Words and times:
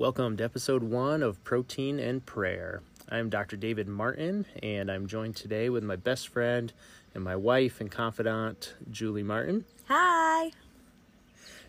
Welcome 0.00 0.38
to 0.38 0.44
episode 0.44 0.82
one 0.82 1.22
of 1.22 1.44
Protein 1.44 1.98
and 2.00 2.24
Prayer. 2.24 2.80
I'm 3.10 3.28
Dr. 3.28 3.58
David 3.58 3.86
Martin, 3.86 4.46
and 4.62 4.90
I'm 4.90 5.06
joined 5.06 5.36
today 5.36 5.68
with 5.68 5.84
my 5.84 5.96
best 5.96 6.28
friend 6.28 6.72
and 7.14 7.22
my 7.22 7.36
wife 7.36 7.82
and 7.82 7.90
confidant, 7.90 8.72
Julie 8.90 9.22
Martin. 9.22 9.66
Hi. 9.88 10.52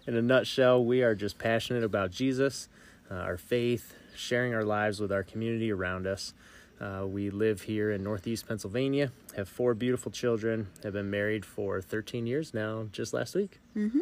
In 0.08 0.16
a 0.16 0.22
nutshell, 0.22 0.82
we 0.82 1.04
are 1.04 1.14
just 1.14 1.40
passionate 1.40 1.84
about 1.84 2.12
Jesus, 2.12 2.70
uh, 3.12 3.16
our 3.16 3.36
faith, 3.36 3.96
sharing 4.16 4.55
our 4.55 4.63
lives 4.63 5.02
with 5.02 5.12
our 5.12 5.23
community 5.23 5.70
around 5.70 6.08
us. 6.08 6.34
Uh, 6.80 7.05
we 7.05 7.30
live 7.30 7.63
here 7.63 7.91
in 7.91 8.02
Northeast 8.02 8.48
Pennsylvania, 8.48 9.12
have 9.36 9.50
four 9.50 9.73
beautiful 9.73 10.09
children, 10.09 10.70
have 10.84 10.94
been 10.94 11.09
married 11.09 11.44
for 11.44 11.82
13 11.82 12.26
years 12.26 12.54
now, 12.54 12.88
just 12.94 13.12
last 13.13 13.36
week. 13.36 13.59
Mm-hmm. 13.76 14.00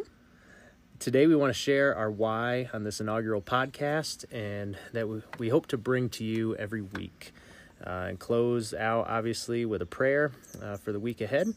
Today, 1.00 1.26
we 1.26 1.34
want 1.34 1.48
to 1.48 1.58
share 1.58 1.96
our 1.96 2.10
why 2.10 2.68
on 2.74 2.84
this 2.84 3.00
inaugural 3.00 3.40
podcast, 3.40 4.26
and 4.30 4.76
that 4.92 5.08
we, 5.38 5.48
hope 5.48 5.64
to 5.68 5.78
bring 5.78 6.10
to 6.10 6.24
you 6.24 6.54
every 6.56 6.82
week. 6.82 7.32
Uh, 7.82 8.08
and 8.10 8.18
close 8.18 8.74
out, 8.74 9.08
obviously, 9.08 9.64
with 9.64 9.80
a 9.80 9.86
prayer 9.86 10.30
uh, 10.62 10.76
for 10.76 10.92
the 10.92 11.00
week 11.00 11.22
ahead. 11.22 11.54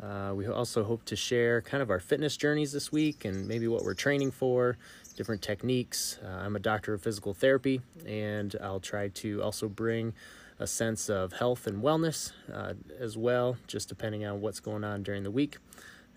Uh, 0.00 0.32
we 0.32 0.46
also 0.46 0.84
hope 0.84 1.04
to 1.06 1.16
share 1.16 1.60
kind 1.60 1.82
of 1.82 1.90
our 1.90 1.98
fitness 1.98 2.36
journeys 2.36 2.70
this 2.70 2.92
week 2.92 3.24
and 3.24 3.48
maybe 3.48 3.66
what 3.66 3.82
we're 3.82 3.94
training 3.94 4.30
for, 4.30 4.78
different 5.16 5.42
techniques. 5.42 6.20
Uh, 6.24 6.28
I'm 6.28 6.54
a 6.54 6.60
doctor 6.60 6.94
of 6.94 7.02
physical 7.02 7.34
therapy, 7.34 7.80
and 8.06 8.54
I'll 8.62 8.78
try 8.78 9.08
to 9.08 9.42
also 9.42 9.68
bring 9.68 10.12
a 10.60 10.68
sense 10.68 11.10
of 11.10 11.32
health 11.32 11.66
and 11.66 11.82
wellness 11.82 12.30
uh, 12.54 12.74
as 13.00 13.18
well, 13.18 13.56
just 13.66 13.88
depending 13.88 14.24
on 14.24 14.40
what's 14.40 14.60
going 14.60 14.84
on 14.84 15.02
during 15.02 15.24
the 15.24 15.32
week, 15.32 15.56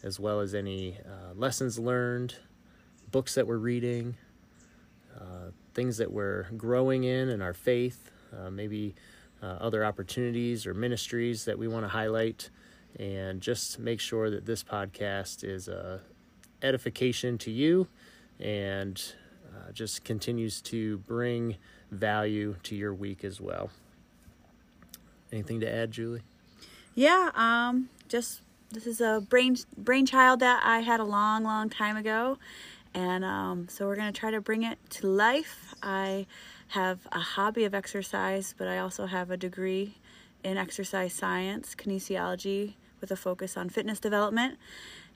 as 0.04 0.20
well 0.20 0.40
as 0.40 0.54
any 0.54 1.00
uh, 1.04 1.34
lessons 1.34 1.80
learned, 1.80 2.36
books 3.12 3.36
that 3.36 3.48
we're 3.48 3.58
reading, 3.58 4.16
uh, 5.20 5.52
things 5.74 5.98
that 5.98 6.12
we're 6.12 6.48
growing 6.58 7.04
in 7.04 7.30
in 7.30 7.42
our 7.42 7.54
faith, 7.54 8.12
uh, 8.38 8.50
maybe 8.50 8.96
uh, 9.44 9.58
other 9.60 9.84
opportunities 9.84 10.66
or 10.66 10.74
ministries 10.74 11.46
that 11.46 11.58
we 11.58 11.68
want 11.68 11.84
to 11.84 11.90
highlight, 11.90 12.50
and 13.00 13.42
just 13.42 13.80
make 13.80 14.00
sure 14.00 14.30
that 14.30 14.46
this 14.46 14.64
podcast 14.64 15.44
is 15.44 15.68
a 15.68 16.02
edification 16.62 17.38
to 17.40 17.52
you 17.52 17.88
and 18.40 19.14
uh, 19.48 19.72
just 19.72 20.04
continues 20.04 20.62
to 20.62 20.98
bring 21.00 21.58
value 21.92 22.56
to 22.64 22.76
your 22.76 22.94
week 22.94 23.24
as 23.24 23.42
well. 23.42 23.70
Anything 25.32 25.60
to 25.62 25.72
add, 25.72 25.92
Julie? 25.92 26.22
Yeah, 26.96 27.32
um, 27.36 27.90
just 28.10 28.42
this 28.72 28.86
is 28.86 29.02
a 29.02 29.26
brain 29.30 29.58
brainchild 29.78 30.40
that 30.40 30.62
I 30.64 30.80
had 30.80 31.00
a 31.00 31.06
long, 31.06 31.44
long 31.44 31.70
time 31.70 31.98
ago, 31.98 32.38
and 32.94 33.24
um, 33.24 33.68
so 33.70 33.88
we're 33.88 33.96
gonna 33.96 34.12
try 34.12 34.32
to 34.32 34.42
bring 34.42 34.64
it 34.64 34.78
to 34.92 35.08
life. 35.08 35.74
I 35.82 36.26
have 36.70 37.00
a 37.12 37.20
hobby 37.20 37.64
of 37.66 37.74
exercise, 37.74 38.54
but 38.58 38.68
I 38.68 38.80
also 38.80 39.06
have 39.06 39.32
a 39.32 39.38
degree 39.38 39.96
in 40.44 40.58
exercise 40.58 41.14
science, 41.14 41.76
kinesiology, 41.76 42.74
with 43.00 43.12
a 43.12 43.16
focus 43.16 43.58
on 43.58 43.70
fitness 43.70 44.00
development, 44.00 44.58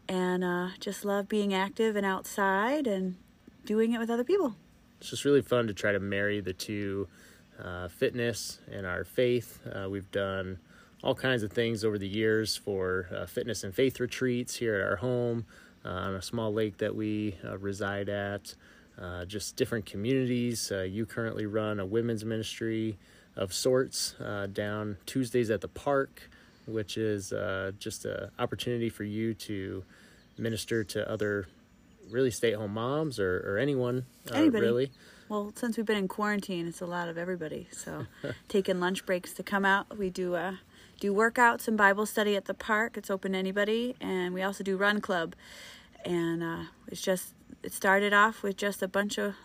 and 0.08 0.44
uh, 0.44 0.70
just 0.80 1.06
love 1.06 1.28
being 1.28 1.54
active 1.54 1.96
and 1.96 2.06
outside 2.06 2.88
and 2.88 3.16
doing 3.66 3.94
it 3.94 4.00
with 4.00 4.10
other 4.10 4.24
people. 4.24 4.56
It's 5.00 5.10
just 5.10 5.26
really 5.26 5.42
fun 5.42 5.68
to 5.68 5.74
try 5.74 5.92
to 5.92 6.00
marry 6.00 6.42
the 6.42 6.54
two 6.54 7.08
uh, 7.64 7.88
fitness 7.88 8.60
and 8.72 8.86
our 8.86 9.04
faith. 9.04 9.60
Uh, 9.66 9.90
we've 9.90 10.10
done 10.12 10.60
all 11.04 11.16
kinds 11.16 11.44
of 11.44 11.52
things 11.52 11.84
over 11.84 11.98
the 11.98 12.08
years 12.08 12.56
for 12.56 13.08
uh, 13.16 13.26
fitness 13.26 13.64
and 13.64 13.74
faith 13.74 14.00
retreats 14.00 14.56
here 14.56 14.76
at 14.76 14.82
our 14.82 14.96
home 14.98 15.46
on 15.86 16.16
a 16.16 16.22
small 16.22 16.54
lake 16.54 16.78
that 16.78 16.96
we 16.96 17.36
uh, 17.44 17.58
reside 17.58 18.10
at. 18.10 18.56
Uh, 19.00 19.26
just 19.26 19.56
different 19.58 19.86
communities. 19.86 20.72
you 20.90 21.06
currently 21.06 21.46
run 21.46 21.80
a 21.80 21.86
women's 21.86 22.24
ministry 22.24 22.98
of 23.36 23.54
sorts 23.54 24.16
down 24.54 24.96
Tuesdays 25.06 25.50
at 25.50 25.60
the 25.60 25.68
park, 25.68 26.30
which 26.66 26.98
is 26.98 27.34
just 27.78 28.06
an 28.06 28.32
opportunity 28.40 28.90
for 28.90 29.04
you 29.04 29.34
to 29.34 29.84
minister 30.38 30.86
to 30.86 31.10
other 31.12 31.48
really 32.10 32.32
stay-at-home 32.32 32.74
moms 32.74 33.20
or, 33.20 33.40
or 33.46 33.58
anyone 33.58 34.06
Anybody. 34.32 34.66
really 34.66 34.92
Well, 35.30 35.52
since 35.56 35.78
we've 35.78 35.86
been 35.86 35.98
in 35.98 36.08
quarantine, 36.08 36.68
it's 36.68 36.82
a 36.82 36.86
lot 36.86 37.10
of 37.10 37.18
everybody. 37.18 37.68
So, 37.72 38.06
taking 38.48 38.80
lunch 38.80 39.06
breaks 39.06 39.34
to 39.34 39.44
come 39.44 39.66
out, 39.66 39.98
we 39.98 40.10
do 40.10 40.36
uh, 40.36 40.56
do 41.00 41.14
workouts 41.14 41.68
and 41.68 41.78
Bible 41.78 42.06
study 42.06 42.36
at 42.36 42.46
the 42.46 42.54
park. 42.54 42.98
It's 42.98 43.10
open 43.10 43.34
to 43.34 43.38
anybody, 43.38 43.96
and 44.00 44.34
we 44.34 44.42
also 44.42 44.64
do 44.64 44.78
run 44.78 45.02
club. 45.02 45.36
And 46.04 46.44
uh, 46.44 46.64
it's 46.88 47.02
just 47.02 47.34
it 47.64 47.74
started 47.74 48.14
off 48.14 48.44
with 48.44 48.58
just 48.58 48.82
a 48.84 48.88
bunch 48.88 49.18
of 49.18 49.36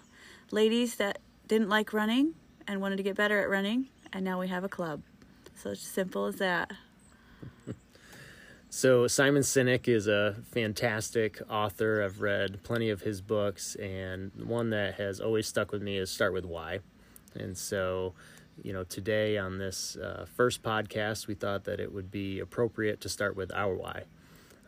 ladies 0.51 0.97
that 0.97 1.19
didn't 1.49 1.69
like 1.69 1.93
running 1.93 2.35
and 2.67 2.81
wanted 2.81 2.97
to 2.97 3.03
get 3.03 3.17
better 3.17 3.41
at 3.41 3.49
running, 3.49 3.89
and 4.13 4.25
now 4.25 4.39
we 4.41 4.49
have 4.49 4.65
a 4.65 4.69
club. 4.69 5.03
So 5.55 5.71
it's 5.71 5.83
simple 5.83 6.27
as 6.27 6.37
that. 6.37 6.71
So 8.73 9.09
Simon 9.09 9.43
Sinek 9.43 9.89
is 9.89 10.07
a 10.07 10.37
fantastic 10.53 11.43
author. 11.51 12.05
I've 12.05 12.21
read 12.21 12.63
plenty 12.63 12.89
of 12.89 13.01
his 13.01 13.21
books, 13.21 13.75
and 13.75 14.31
one 14.37 14.71
that 14.71 14.95
has 14.95 15.19
always 15.19 15.49
stuck 15.49 15.73
with 15.73 15.83
me 15.83 15.99
is 15.99 16.09
"Start 16.09 16.33
with 16.33 16.45
Why." 16.45 16.79
And 17.35 17.59
so, 17.59 18.15
you 18.63 18.73
know, 18.73 18.85
today 18.85 19.39
on 19.39 19.59
this 19.59 19.97
uh, 19.97 20.27
first 20.37 20.63
podcast, 20.63 21.27
we 21.27 21.35
thought 21.35 21.65
that 21.65 21.81
it 21.81 21.93
would 21.93 22.11
be 22.11 22.41
appropriate 22.41 23.01
to 23.03 23.09
start 23.09 23.37
with 23.37 23.53
our 23.55 23.75
why. 23.75 24.05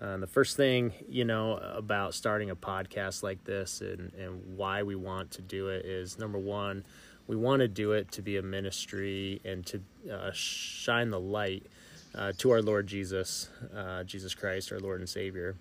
Uh, 0.00 0.16
the 0.16 0.26
first 0.26 0.56
thing, 0.56 0.92
you 1.08 1.24
know, 1.24 1.56
about 1.58 2.12
starting 2.12 2.50
a 2.50 2.56
podcast 2.56 3.22
like 3.22 3.44
this 3.44 3.80
and, 3.80 4.12
and 4.14 4.56
why 4.56 4.82
we 4.82 4.96
want 4.96 5.30
to 5.30 5.42
do 5.42 5.68
it 5.68 5.84
is 5.84 6.18
number 6.18 6.38
one, 6.38 6.84
we 7.28 7.36
want 7.36 7.60
to 7.60 7.68
do 7.68 7.92
it 7.92 8.10
to 8.12 8.22
be 8.22 8.36
a 8.36 8.42
ministry 8.42 9.40
and 9.44 9.64
to 9.66 9.80
uh, 10.12 10.30
shine 10.32 11.10
the 11.10 11.20
light 11.20 11.66
uh, 12.14 12.32
to 12.38 12.50
our 12.50 12.60
Lord 12.60 12.86
Jesus, 12.86 13.48
uh, 13.74 14.02
Jesus 14.02 14.34
Christ, 14.34 14.72
our 14.72 14.80
Lord 14.80 15.00
and 15.00 15.08
Savior. 15.08 15.54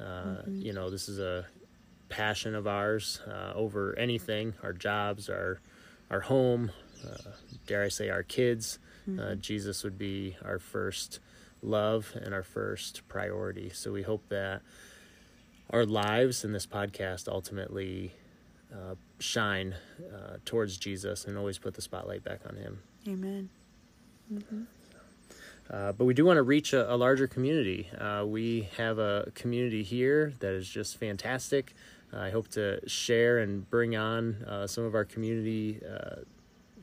Uh, 0.00 0.02
mm-hmm. 0.02 0.60
You 0.60 0.72
know, 0.72 0.90
this 0.90 1.08
is 1.08 1.20
a 1.20 1.46
passion 2.08 2.54
of 2.54 2.66
ours 2.66 3.20
uh, 3.28 3.52
over 3.54 3.96
anything 3.98 4.54
our 4.62 4.72
jobs, 4.72 5.28
our, 5.28 5.60
our 6.10 6.20
home, 6.20 6.70
uh, 7.06 7.30
dare 7.66 7.82
I 7.82 7.88
say, 7.88 8.10
our 8.10 8.22
kids. 8.22 8.78
Uh, 9.06 9.10
mm-hmm. 9.10 9.40
Jesus 9.40 9.84
would 9.84 9.98
be 9.98 10.36
our 10.44 10.58
first 10.58 11.20
love 11.62 12.12
and 12.20 12.32
our 12.34 12.42
first 12.42 13.06
priority. 13.08 13.70
So 13.70 13.92
we 13.92 14.02
hope 14.02 14.28
that 14.28 14.62
our 15.70 15.84
lives 15.84 16.44
in 16.44 16.52
this 16.52 16.66
podcast 16.66 17.28
ultimately 17.28 18.12
uh, 18.72 18.94
shine 19.18 19.74
uh, 20.12 20.36
towards 20.44 20.76
Jesus 20.78 21.24
and 21.24 21.38
always 21.38 21.58
put 21.58 21.74
the 21.74 21.82
spotlight 21.82 22.24
back 22.24 22.40
on 22.48 22.56
Him. 22.56 22.82
Amen. 23.08 23.48
Mm-hmm. 24.32 24.62
Uh, 25.70 25.92
but 25.92 26.04
we 26.04 26.14
do 26.14 26.24
want 26.24 26.36
to 26.36 26.42
reach 26.42 26.72
a, 26.72 26.92
a 26.92 26.96
larger 26.96 27.26
community. 27.26 27.88
Uh, 27.98 28.24
we 28.26 28.68
have 28.76 28.98
a 28.98 29.30
community 29.34 29.82
here 29.82 30.34
that 30.40 30.52
is 30.52 30.68
just 30.68 30.98
fantastic. 30.98 31.74
Uh, 32.12 32.20
I 32.20 32.30
hope 32.30 32.48
to 32.48 32.86
share 32.88 33.38
and 33.38 33.68
bring 33.70 33.96
on 33.96 34.44
uh, 34.46 34.66
some 34.66 34.84
of 34.84 34.94
our 34.94 35.04
community, 35.04 35.80
uh, 35.88 36.16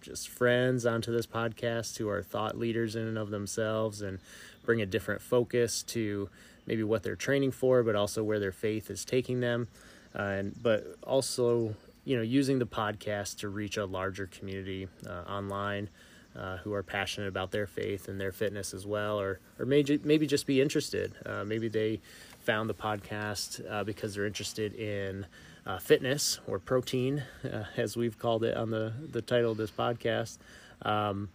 just 0.02 0.28
friends, 0.28 0.86
onto 0.86 1.12
this 1.12 1.26
podcast 1.28 1.98
who 1.98 2.10
are 2.10 2.24
thought 2.24 2.58
leaders 2.58 2.96
in 2.96 3.08
and 3.08 3.18
of 3.18 3.30
themselves 3.30 4.02
and 4.02 4.20
bring 4.64 4.82
a 4.82 4.86
different 4.86 5.22
focus 5.22 5.84
to 5.84 6.30
maybe 6.66 6.84
what 6.84 7.04
they're 7.04 7.16
training 7.16 7.52
for, 7.52 7.84
but 7.84 7.96
also 7.96 8.24
where 8.24 8.40
their 8.40 8.52
faith 8.52 8.90
is 8.90 9.06
taking 9.06 9.40
them. 9.40 9.68
and 10.14 10.54
but 10.62 10.96
also, 11.04 11.76
you 12.04 12.16
know, 12.16 12.22
using 12.24 12.60
the 12.60 12.66
podcast 12.66 13.38
to 13.38 13.50
reach 13.50 13.78
a 13.78 13.86
larger 13.86 14.28
community 14.28 14.88
online 15.28 15.90
uh, 16.36 16.58
who 16.58 16.74
are 16.74 16.84
passionate 16.84 17.28
about 17.28 17.52
their 17.52 17.68
faith 17.68 18.08
and 18.08 18.20
their 18.20 18.32
fitness 18.32 18.74
as 18.74 18.86
well, 18.86 19.20
or 19.20 19.40
or 19.60 19.66
maybe 19.66 20.00
maybe 20.04 20.26
just 20.26 20.48
be 20.48 20.62
interested. 20.62 21.14
Uh, 21.26 21.44
maybe 21.44 21.68
they 21.68 22.00
found 22.40 22.70
the 22.70 22.74
podcast 22.74 23.62
uh, 23.70 23.84
because 23.84 24.16
they're 24.16 24.26
interested 24.26 24.74
in 24.74 25.26
uh, 25.66 25.78
fitness 25.78 26.40
or 26.48 26.60
protein, 26.60 27.24
uh, 27.44 27.66
as 27.78 27.96
we've 27.96 28.18
called 28.18 28.44
it 28.44 28.56
on 28.58 28.70
the 28.72 28.94
the 29.12 29.22
title 29.22 29.52
of 29.52 29.58
this 29.58 29.72
podcast. 29.72 30.38
Um, 30.82 31.30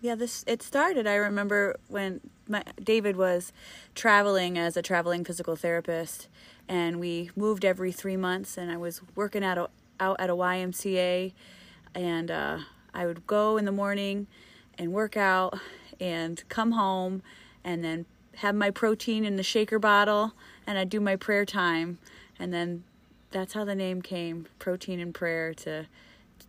yeah, 0.00 0.14
this 0.14 0.44
it 0.46 0.62
started. 0.62 1.06
I 1.06 1.14
remember 1.14 1.76
when 1.88 2.20
my, 2.48 2.62
David 2.82 3.16
was 3.16 3.52
traveling 3.94 4.58
as 4.58 4.76
a 4.76 4.82
traveling 4.82 5.24
physical 5.24 5.56
therapist, 5.56 6.28
and 6.68 7.00
we 7.00 7.30
moved 7.34 7.64
every 7.64 7.92
three 7.92 8.16
months, 8.16 8.56
and 8.56 8.70
I 8.70 8.76
was 8.76 9.00
working 9.14 9.42
out 9.44 9.70
out 9.98 10.16
at 10.20 10.30
a 10.30 10.34
YMCA, 10.34 11.32
and 11.94 12.30
uh, 12.30 12.58
I 12.94 13.06
would 13.06 13.26
go 13.26 13.56
in 13.56 13.64
the 13.64 13.72
morning 13.72 14.26
and 14.78 14.92
work 14.92 15.16
out 15.16 15.58
and 16.00 16.42
come 16.48 16.72
home 16.72 17.22
and 17.64 17.82
then 17.82 18.06
have 18.36 18.54
my 18.54 18.70
protein 18.70 19.24
in 19.24 19.36
the 19.36 19.42
shaker 19.42 19.78
bottle 19.78 20.32
and 20.66 20.78
I'd 20.78 20.90
do 20.90 21.00
my 21.00 21.16
prayer 21.16 21.44
time. 21.44 21.98
And 22.38 22.52
then 22.52 22.84
that's 23.30 23.52
how 23.52 23.64
the 23.64 23.74
name 23.74 24.02
came 24.02 24.46
protein 24.58 25.00
and 25.00 25.14
prayer 25.14 25.54
to 25.54 25.86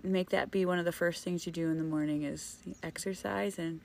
make 0.04 0.30
that 0.30 0.52
be 0.52 0.66
one 0.66 0.80
of 0.80 0.86
the 0.86 0.92
first 0.92 1.24
things 1.24 1.46
you 1.46 1.52
do 1.52 1.70
in 1.70 1.78
the 1.78 1.84
morning 1.84 2.24
is 2.24 2.58
exercise 2.84 3.58
and 3.58 3.82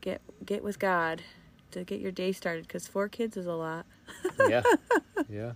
get 0.00 0.20
get 0.44 0.62
with 0.62 0.78
God 0.78 1.22
to 1.70 1.84
get 1.84 2.00
your 2.00 2.12
day 2.12 2.32
started 2.32 2.66
because 2.66 2.86
four 2.86 3.08
kids 3.08 3.36
is 3.36 3.46
a 3.46 3.54
lot. 3.54 3.86
yeah, 4.48 4.62
yeah. 5.28 5.52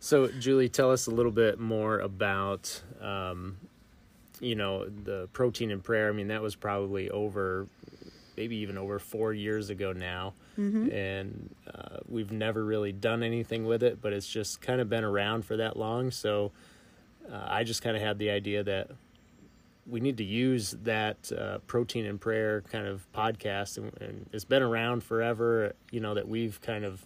So, 0.00 0.28
Julie, 0.28 0.68
tell 0.68 0.90
us 0.90 1.06
a 1.06 1.10
little 1.10 1.32
bit 1.32 1.58
more 1.58 2.00
about 2.00 2.82
um, 3.00 3.56
you 4.40 4.54
know, 4.54 4.86
the 4.86 5.28
protein 5.32 5.70
and 5.70 5.82
prayer. 5.82 6.08
I 6.08 6.12
mean, 6.12 6.28
that 6.28 6.42
was 6.42 6.54
probably 6.54 7.10
over, 7.10 7.66
maybe 8.36 8.56
even 8.56 8.76
over 8.76 8.98
four 8.98 9.32
years 9.32 9.70
ago 9.70 9.92
now, 9.92 10.34
and 10.90 11.54
uh, 11.72 11.98
we've 12.08 12.32
never 12.32 12.64
really 12.64 12.92
done 12.92 13.22
anything 13.22 13.64
with 13.64 13.82
it. 13.82 14.00
But 14.00 14.12
it's 14.12 14.28
just 14.28 14.60
kind 14.60 14.80
of 14.80 14.88
been 14.88 15.04
around 15.04 15.44
for 15.44 15.56
that 15.56 15.76
long. 15.76 16.10
So 16.10 16.52
uh, 17.30 17.46
I 17.48 17.64
just 17.64 17.82
kind 17.82 17.96
of 17.96 18.02
had 18.02 18.18
the 18.18 18.30
idea 18.30 18.62
that 18.62 18.90
we 19.86 20.00
need 20.00 20.16
to 20.16 20.24
use 20.24 20.72
that 20.82 21.30
uh, 21.32 21.58
protein 21.66 22.06
and 22.06 22.20
prayer 22.20 22.62
kind 22.62 22.86
of 22.86 23.06
podcast, 23.12 23.76
and, 23.76 23.92
and 24.00 24.26
it's 24.32 24.44
been 24.44 24.62
around 24.62 25.02
forever. 25.02 25.74
You 25.90 26.00
know 26.00 26.14
that 26.14 26.28
we've 26.28 26.60
kind 26.60 26.84
of 26.84 27.04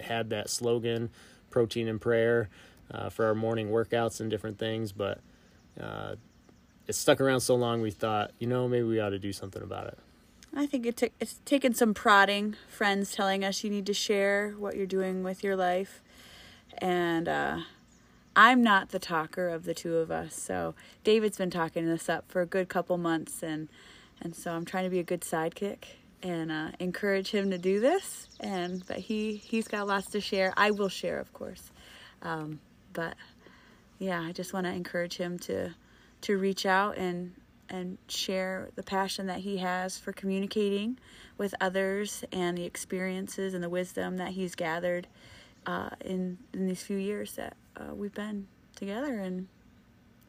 had 0.00 0.30
that 0.30 0.50
slogan, 0.50 1.10
protein 1.50 1.88
and 1.88 2.00
prayer, 2.00 2.48
uh, 2.90 3.08
for 3.08 3.26
our 3.26 3.34
morning 3.34 3.70
workouts 3.70 4.20
and 4.20 4.30
different 4.30 4.58
things, 4.58 4.92
but 4.92 5.20
uh, 5.80 6.16
it's 6.86 6.98
stuck 6.98 7.20
around 7.20 7.40
so 7.40 7.54
long. 7.54 7.80
We 7.80 7.90
thought, 7.90 8.32
you 8.38 8.46
know, 8.46 8.68
maybe 8.68 8.84
we 8.84 9.00
ought 9.00 9.10
to 9.10 9.18
do 9.18 9.32
something 9.32 9.62
about 9.62 9.88
it. 9.88 9.98
I 10.54 10.66
think 10.66 10.86
it 10.86 11.12
it's 11.20 11.40
taken 11.44 11.74
some 11.74 11.94
prodding, 11.94 12.56
friends 12.68 13.12
telling 13.12 13.44
us 13.44 13.62
you 13.62 13.70
need 13.70 13.86
to 13.86 13.94
share 13.94 14.54
what 14.58 14.76
you're 14.76 14.86
doing 14.86 15.22
with 15.22 15.44
your 15.44 15.56
life, 15.56 16.02
and 16.78 17.28
uh, 17.28 17.60
I'm 18.34 18.62
not 18.62 18.90
the 18.90 18.98
talker 18.98 19.48
of 19.48 19.64
the 19.64 19.74
two 19.74 19.96
of 19.96 20.10
us. 20.10 20.34
So 20.34 20.74
David's 21.04 21.38
been 21.38 21.50
talking 21.50 21.86
this 21.86 22.08
up 22.08 22.24
for 22.28 22.40
a 22.40 22.46
good 22.46 22.68
couple 22.68 22.96
months, 22.98 23.42
and 23.42 23.68
and 24.20 24.34
so 24.34 24.52
I'm 24.52 24.64
trying 24.64 24.84
to 24.84 24.90
be 24.90 24.98
a 24.98 25.04
good 25.04 25.20
sidekick 25.20 25.84
and 26.22 26.50
uh, 26.50 26.70
encourage 26.80 27.30
him 27.30 27.50
to 27.50 27.58
do 27.58 27.80
this. 27.80 28.28
And 28.40 28.86
but 28.86 28.98
he 28.98 29.36
he's 29.36 29.68
got 29.68 29.86
lots 29.86 30.08
to 30.10 30.20
share. 30.20 30.52
I 30.56 30.70
will 30.70 30.88
share, 30.88 31.20
of 31.20 31.32
course, 31.32 31.70
um, 32.22 32.60
but 32.92 33.16
yeah, 33.98 34.20
I 34.20 34.32
just 34.32 34.52
want 34.52 34.66
to 34.66 34.72
encourage 34.72 35.16
him 35.16 35.38
to 35.40 35.74
to 36.22 36.38
reach 36.38 36.66
out 36.66 36.96
and 36.96 37.34
and 37.68 37.98
share 38.08 38.68
the 38.74 38.82
passion 38.82 39.26
that 39.26 39.40
he 39.40 39.58
has 39.58 39.98
for 39.98 40.12
communicating 40.12 40.98
with 41.36 41.54
others 41.60 42.24
and 42.32 42.56
the 42.56 42.64
experiences 42.64 43.54
and 43.54 43.62
the 43.62 43.68
wisdom 43.68 44.16
that 44.16 44.30
he's 44.30 44.54
gathered 44.54 45.06
uh, 45.66 45.90
in 46.04 46.38
in 46.52 46.66
these 46.66 46.82
few 46.82 46.96
years 46.96 47.34
that 47.34 47.56
uh, 47.76 47.94
we've 47.94 48.14
been 48.14 48.46
together 48.74 49.18
and 49.18 49.48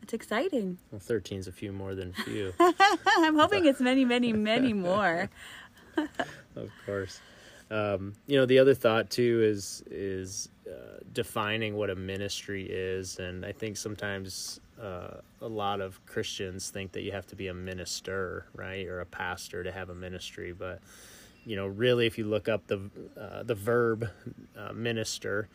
it's 0.02 0.14
exciting. 0.14 0.78
Well, 0.92 1.02
13's 1.02 1.48
a 1.48 1.52
few 1.52 1.72
more 1.72 1.94
than 1.94 2.14
few, 2.14 2.54
I'm 2.60 3.36
hoping 3.36 3.66
it's 3.66 3.80
many, 3.80 4.06
many, 4.06 4.34
many 4.34 4.74
more. 4.74 5.30
of 6.56 6.72
course. 6.86 7.20
Um, 7.72 8.16
you 8.26 8.38
know, 8.38 8.46
the 8.46 8.60
other 8.60 8.74
thought 8.74 9.10
too 9.10 9.42
is 9.44 9.84
is 9.92 10.50
uh, 10.68 10.98
defining 11.14 11.76
what 11.76 11.90
a 11.90 11.96
ministry 11.96 12.68
is, 12.68 13.20
and 13.20 13.46
I 13.46 13.52
think 13.52 13.78
sometimes 13.78 14.60
uh, 14.82 15.18
a 15.42 15.48
lot 15.48 15.82
of 15.82 16.06
Christians 16.06 16.70
think 16.70 16.92
that 16.94 17.02
you 17.02 17.12
have 17.12 17.28
to 17.28 17.36
be 17.36 17.48
a 17.48 17.54
minister, 17.54 18.46
right, 18.54 18.88
or 18.88 19.00
a 19.00 19.06
pastor 19.06 19.64
to 19.64 19.72
have 19.72 19.90
a 19.90 19.96
ministry, 19.96 20.52
but 20.52 20.82
you 21.46 21.56
know, 21.56 21.68
really, 21.68 22.06
if 22.06 22.18
you 22.18 22.26
look 22.26 22.50
up 22.50 22.68
the 22.68 22.90
uh, 23.20 23.44
the 23.44 23.56
verb 23.56 24.10
uh, 24.58 24.74
minister, 24.74 25.48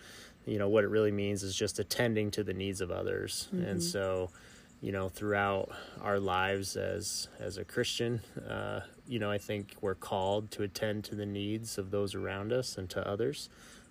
you 0.47 0.59
know 0.59 0.69
what 0.69 0.85
it 0.85 0.89
really 0.89 1.13
means 1.13 1.43
is 1.43 1.55
just 1.55 1.79
attending 1.79 2.31
to 2.33 2.43
the 2.43 2.55
needs 2.55 2.81
of 2.81 2.91
others, 2.91 3.49
and 3.53 3.83
so 3.83 4.31
you 4.85 4.93
know 4.93 5.09
throughout 5.09 5.71
our 6.03 6.21
lives 6.21 6.77
as 6.77 7.29
as 7.41 7.57
a 7.57 7.65
christian 7.65 8.21
uh, 8.47 8.81
you 9.09 9.19
know 9.19 9.31
i 9.31 9.39
think 9.39 9.75
we're 9.81 9.95
called 9.95 10.51
to 10.51 10.63
attend 10.63 11.03
to 11.03 11.15
the 11.15 11.25
needs 11.25 11.79
of 11.79 11.91
those 11.91 12.15
around 12.15 12.53
us 12.53 12.77
and 12.77 12.91
to 12.91 13.09
others 13.09 13.49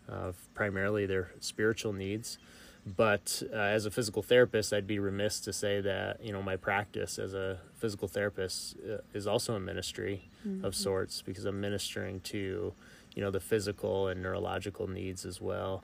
uh, 0.07 0.31
primarily 0.53 1.07
their 1.07 1.31
spiritual 1.39 1.93
needs 1.93 2.37
but 2.85 3.41
uh, 3.53 3.55
as 3.55 3.85
a 3.85 3.91
physical 3.91 4.21
therapist 4.21 4.73
i'd 4.73 4.87
be 4.87 4.99
remiss 4.99 5.39
to 5.39 5.53
say 5.53 5.79
that 5.79 6.23
you 6.23 6.33
know 6.33 6.41
my 6.41 6.55
practice 6.55 7.17
as 7.17 7.33
a 7.33 7.57
physical 7.75 8.07
therapist 8.07 8.75
uh, 8.89 8.97
is 9.13 9.25
also 9.25 9.55
a 9.55 9.59
ministry 9.59 10.27
of 10.61 10.75
sorts 10.75 11.21
because 11.21 11.45
i'm 11.45 11.61
ministering 11.61 12.19
to 12.19 12.73
you 13.15 13.21
know 13.21 13.31
the 13.31 13.39
physical 13.39 14.09
and 14.09 14.21
neurological 14.21 14.89
needs 14.89 15.25
as 15.25 15.39
well 15.39 15.83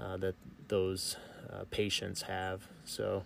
uh, 0.00 0.16
that 0.16 0.34
those 0.68 1.16
uh, 1.52 1.62
patients 1.70 2.22
have 2.22 2.66
so 2.84 3.22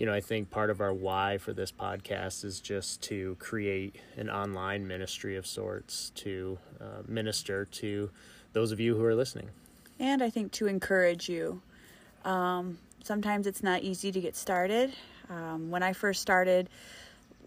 you 0.00 0.06
know, 0.06 0.14
I 0.14 0.22
think 0.22 0.48
part 0.48 0.70
of 0.70 0.80
our 0.80 0.94
why 0.94 1.36
for 1.36 1.52
this 1.52 1.70
podcast 1.70 2.42
is 2.42 2.58
just 2.58 3.02
to 3.02 3.36
create 3.38 3.96
an 4.16 4.30
online 4.30 4.86
ministry 4.86 5.36
of 5.36 5.46
sorts 5.46 6.10
to 6.14 6.56
uh, 6.80 7.02
minister 7.06 7.66
to 7.66 8.08
those 8.54 8.72
of 8.72 8.80
you 8.80 8.96
who 8.96 9.04
are 9.04 9.14
listening. 9.14 9.50
and 9.98 10.22
I 10.22 10.30
think 10.30 10.52
to 10.52 10.66
encourage 10.66 11.28
you. 11.28 11.60
Um, 12.24 12.78
sometimes 13.02 13.46
it's 13.46 13.62
not 13.62 13.82
easy 13.82 14.12
to 14.12 14.20
get 14.20 14.36
started. 14.36 14.92
Um, 15.28 15.70
when 15.70 15.82
I 15.82 15.92
first 15.92 16.20
started 16.20 16.68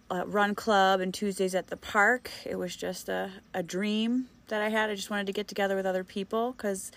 uh, 0.09 0.25
Run 0.25 0.55
Club 0.55 0.99
and 0.99 1.13
Tuesdays 1.13 1.55
at 1.55 1.67
the 1.67 1.77
Park, 1.77 2.31
it 2.45 2.55
was 2.55 2.75
just 2.75 3.09
a, 3.09 3.29
a 3.53 3.63
dream 3.63 4.27
that 4.47 4.61
I 4.61 4.69
had. 4.69 4.89
I 4.89 4.95
just 4.95 5.09
wanted 5.09 5.27
to 5.27 5.33
get 5.33 5.47
together 5.47 5.75
with 5.75 5.85
other 5.85 6.03
people 6.03 6.53
because 6.53 6.91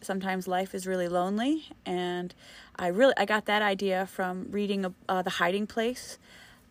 sometimes 0.00 0.46
life 0.46 0.74
is 0.74 0.86
really 0.86 1.08
lonely, 1.08 1.64
and 1.84 2.34
I 2.76 2.88
really 2.88 3.14
I 3.16 3.24
got 3.24 3.46
that 3.46 3.62
idea 3.62 4.06
from 4.06 4.46
reading 4.50 4.94
uh, 5.08 5.22
The 5.22 5.30
Hiding 5.30 5.66
Place 5.66 6.18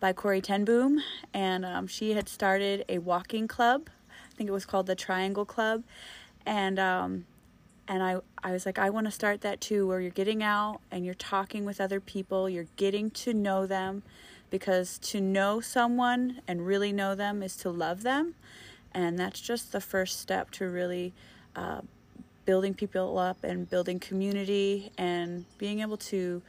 by 0.00 0.12
Corrie 0.12 0.40
ten 0.40 0.64
Boom, 0.64 1.02
and 1.34 1.64
um, 1.64 1.86
she 1.86 2.12
had 2.12 2.28
started 2.28 2.84
a 2.88 2.98
walking 2.98 3.48
club. 3.48 3.88
I 4.10 4.34
think 4.36 4.48
it 4.48 4.52
was 4.52 4.64
called 4.64 4.86
the 4.86 4.94
Triangle 4.94 5.44
Club, 5.44 5.82
and 6.46 6.78
um, 6.78 7.26
and 7.88 8.02
I, 8.02 8.18
I 8.44 8.52
was 8.52 8.66
like, 8.66 8.78
I 8.78 8.90
want 8.90 9.06
to 9.06 9.10
start 9.10 9.40
that 9.40 9.60
too, 9.60 9.86
where 9.86 10.00
you're 10.00 10.10
getting 10.10 10.42
out 10.42 10.80
and 10.90 11.04
you're 11.04 11.14
talking 11.14 11.64
with 11.64 11.80
other 11.80 12.00
people, 12.00 12.48
you're 12.48 12.66
getting 12.76 13.10
to 13.12 13.32
know 13.32 13.66
them, 13.66 14.02
because 14.50 14.98
to 14.98 15.20
know 15.20 15.60
someone 15.60 16.40
and 16.46 16.66
really 16.66 16.92
know 16.92 17.14
them 17.14 17.42
is 17.42 17.56
to 17.56 17.70
love 17.70 18.02
them, 18.02 18.34
and 18.92 19.18
that's 19.18 19.40
just 19.40 19.72
the 19.72 19.80
first 19.80 20.20
step 20.20 20.50
to 20.52 20.68
really 20.68 21.12
uh, 21.56 21.80
building 22.44 22.74
people 22.74 23.18
up 23.18 23.42
and 23.44 23.68
building 23.68 23.98
community 23.98 24.90
and 24.96 25.44
being 25.58 25.80
able 25.80 25.96
to 25.98 26.42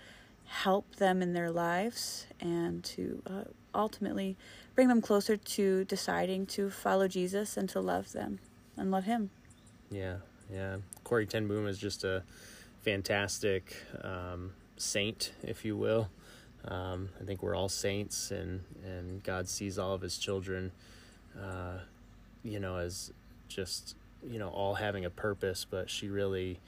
help 0.46 0.96
them 0.96 1.22
in 1.22 1.34
their 1.34 1.52
lives 1.52 2.26
and 2.40 2.84
to 2.84 3.22
uh, 3.28 3.44
ultimately 3.76 4.36
bring 4.76 4.88
them 4.88 5.02
closer 5.02 5.38
to 5.38 5.84
deciding 5.86 6.46
to 6.46 6.70
follow 6.70 7.08
Jesus 7.08 7.58
and 7.58 7.70
to 7.70 7.80
love 7.80 8.14
them 8.14 8.40
and 8.78 8.92
love 8.92 9.04
Him. 9.04 9.30
Yeah, 9.92 10.18
yeah. 10.52 10.78
Corrie 11.04 11.26
ten 11.26 11.48
Boom 11.48 11.68
is 11.68 11.78
just 11.78 12.04
a 12.04 12.24
fantastic 12.82 13.76
um, 14.02 14.52
saint, 14.78 15.32
if 15.44 15.66
you 15.66 15.76
will. 15.76 16.10
Um, 16.66 17.10
I 17.20 17.24
think 17.24 17.42
we're 17.42 17.56
all 17.56 17.70
saints, 17.70 18.32
and 18.32 18.64
and 18.84 19.24
God 19.24 19.48
sees 19.48 19.80
all 19.80 19.94
of 19.94 20.02
His 20.02 20.18
children, 20.18 20.72
uh, 21.40 21.80
you 22.44 22.60
know, 22.60 22.78
as 22.78 23.12
just 23.48 23.96
you 24.28 24.40
know 24.40 24.50
all 24.50 24.76
having 24.76 25.06
a 25.06 25.10
purpose. 25.10 25.66
But 25.70 25.90
she 25.90 26.10
really 26.10 26.60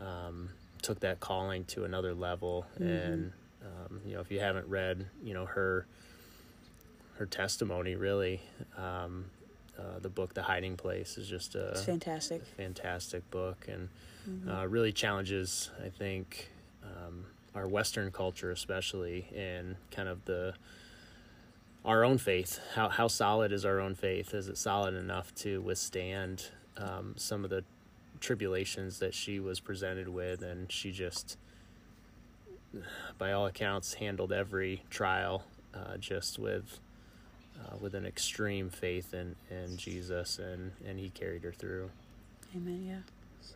um, 0.00 0.50
took 0.82 1.00
that 1.00 1.20
calling 1.20 1.64
to 1.66 1.84
another 1.84 2.14
level, 2.14 2.66
and 2.78 3.32
um, 3.62 4.00
you 4.04 4.14
know, 4.14 4.20
if 4.20 4.30
you 4.30 4.40
haven't 4.40 4.68
read, 4.68 5.06
you 5.22 5.34
know, 5.34 5.46
her 5.46 5.86
her 7.14 7.26
testimony, 7.26 7.94
really. 7.94 8.40
Uh, 9.78 9.98
the 10.00 10.08
book, 10.08 10.32
The 10.34 10.42
Hiding 10.42 10.76
Place, 10.76 11.18
is 11.18 11.28
just 11.28 11.54
a 11.54 11.68
It's 11.72 11.84
fantastic. 11.84 12.42
fantastic 12.56 13.30
book 13.30 13.66
and 13.68 13.88
uh, 14.48 14.66
really 14.66 14.90
challenges, 14.92 15.70
I 15.84 15.88
think, 15.88 16.50
um, 16.82 17.26
our 17.54 17.68
Western 17.68 18.10
culture, 18.10 18.50
especially, 18.50 19.28
in 19.34 19.76
kind 19.90 20.08
of 20.08 20.24
the 20.24 20.54
our 21.84 22.04
own 22.04 22.18
faith. 22.18 22.58
How 22.74 22.88
how 22.88 23.06
solid 23.08 23.52
is 23.52 23.64
our 23.64 23.78
own 23.80 23.94
faith? 23.94 24.34
Is 24.34 24.48
it 24.48 24.58
solid 24.58 24.94
enough 24.94 25.34
to 25.36 25.60
withstand 25.60 26.46
um, 26.76 27.14
some 27.16 27.44
of 27.44 27.50
the 27.50 27.62
tribulations 28.18 28.98
that 28.98 29.14
she 29.14 29.38
was 29.38 29.60
presented 29.60 30.08
with? 30.08 30.42
And 30.42 30.72
she 30.72 30.90
just, 30.90 31.36
by 33.18 33.30
all 33.32 33.46
accounts, 33.46 33.94
handled 33.94 34.32
every 34.32 34.82
trial 34.90 35.44
uh, 35.74 35.96
just 35.98 36.38
with. 36.38 36.80
Uh, 37.58 37.76
with 37.80 37.94
an 37.94 38.04
extreme 38.04 38.68
faith 38.68 39.14
in, 39.14 39.34
in 39.50 39.76
Jesus, 39.76 40.38
and, 40.38 40.72
and 40.86 40.98
he 40.98 41.08
carried 41.08 41.42
her 41.42 41.52
through. 41.52 41.90
Amen. 42.54 42.84
Yeah. 42.86 42.98
So, 43.40 43.54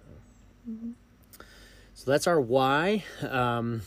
so 1.95 2.11
that's 2.11 2.26
our 2.26 2.40
why. 2.40 3.04
Um, 3.28 3.83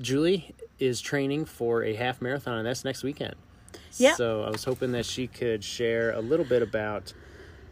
Julie 0.00 0.54
is 0.78 1.00
training 1.00 1.44
for 1.44 1.84
a 1.84 1.94
half 1.94 2.22
marathon, 2.22 2.58
and 2.58 2.66
that's 2.66 2.84
next 2.84 3.02
weekend. 3.02 3.34
Yeah. 3.98 4.14
So 4.14 4.42
I 4.42 4.50
was 4.50 4.64
hoping 4.64 4.92
that 4.92 5.06
she 5.06 5.26
could 5.26 5.62
share 5.62 6.12
a 6.12 6.20
little 6.20 6.46
bit 6.46 6.62
about 6.62 7.12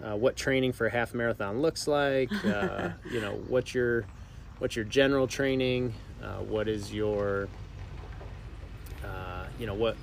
uh, 0.05 0.17
what 0.17 0.37
training 0.37 0.73
for 0.73 0.87
a 0.87 0.91
half 0.91 1.15
marathon 1.15 1.61
looks 1.61 1.87
like. 1.89 2.31
Uh, 2.45 2.91
you 3.11 3.21
know, 3.21 3.33
what's 3.49 3.75
your 3.75 4.05
what's 4.59 4.77
your 4.77 4.85
general 4.85 5.27
training? 5.27 5.95
Uh, 6.23 6.39
what 6.39 6.69
is 6.69 6.93
your 6.93 7.49
uh, 9.05 9.45
you 9.59 9.67
know 9.67 9.75
what 9.75 9.97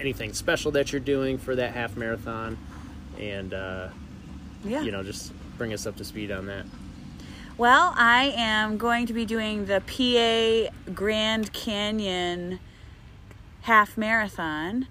anything 0.00 0.32
special 0.32 0.70
that 0.72 0.92
you're 0.92 1.00
doing 1.00 1.38
for 1.38 1.54
that 1.56 1.72
half 1.74 1.96
marathon, 1.96 2.56
and 3.18 3.52
uh, 3.54 3.88
Yeah. 4.64 4.82
you 4.82 4.90
know 4.92 5.02
just 5.02 5.32
bring 5.56 5.72
us 5.72 5.86
up 5.86 5.96
to 5.96 6.04
speed 6.04 6.30
on 6.30 6.46
that. 6.46 6.64
Well, 7.56 7.92
I 7.96 8.32
am 8.36 8.76
going 8.78 9.06
to 9.06 9.12
be 9.12 9.24
doing 9.24 9.66
the 9.66 9.80
PA 9.80 10.92
Grand 10.92 11.52
Canyon 11.52 12.60
half 13.62 13.96
marathon. 13.98 14.86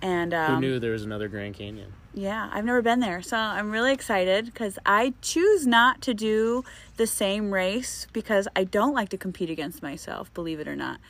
And 0.00 0.32
um, 0.32 0.54
Who 0.54 0.60
knew 0.60 0.78
there 0.80 0.92
was 0.92 1.04
another 1.04 1.28
Grand 1.28 1.54
Canyon? 1.54 1.92
yeah, 2.14 2.50
I've 2.52 2.64
never 2.66 2.82
been 2.82 3.00
there, 3.00 3.22
so 3.22 3.36
I'm 3.38 3.70
really 3.70 3.92
excited 3.92 4.44
because 4.46 4.78
I 4.84 5.14
choose 5.22 5.66
not 5.66 6.02
to 6.02 6.12
do 6.12 6.62
the 6.98 7.06
same 7.06 7.52
race 7.54 8.06
because 8.12 8.46
I 8.54 8.64
don't 8.64 8.92
like 8.92 9.08
to 9.10 9.16
compete 9.16 9.48
against 9.48 9.82
myself, 9.82 10.32
believe 10.34 10.60
it 10.60 10.68
or 10.68 10.76
not. 10.76 11.00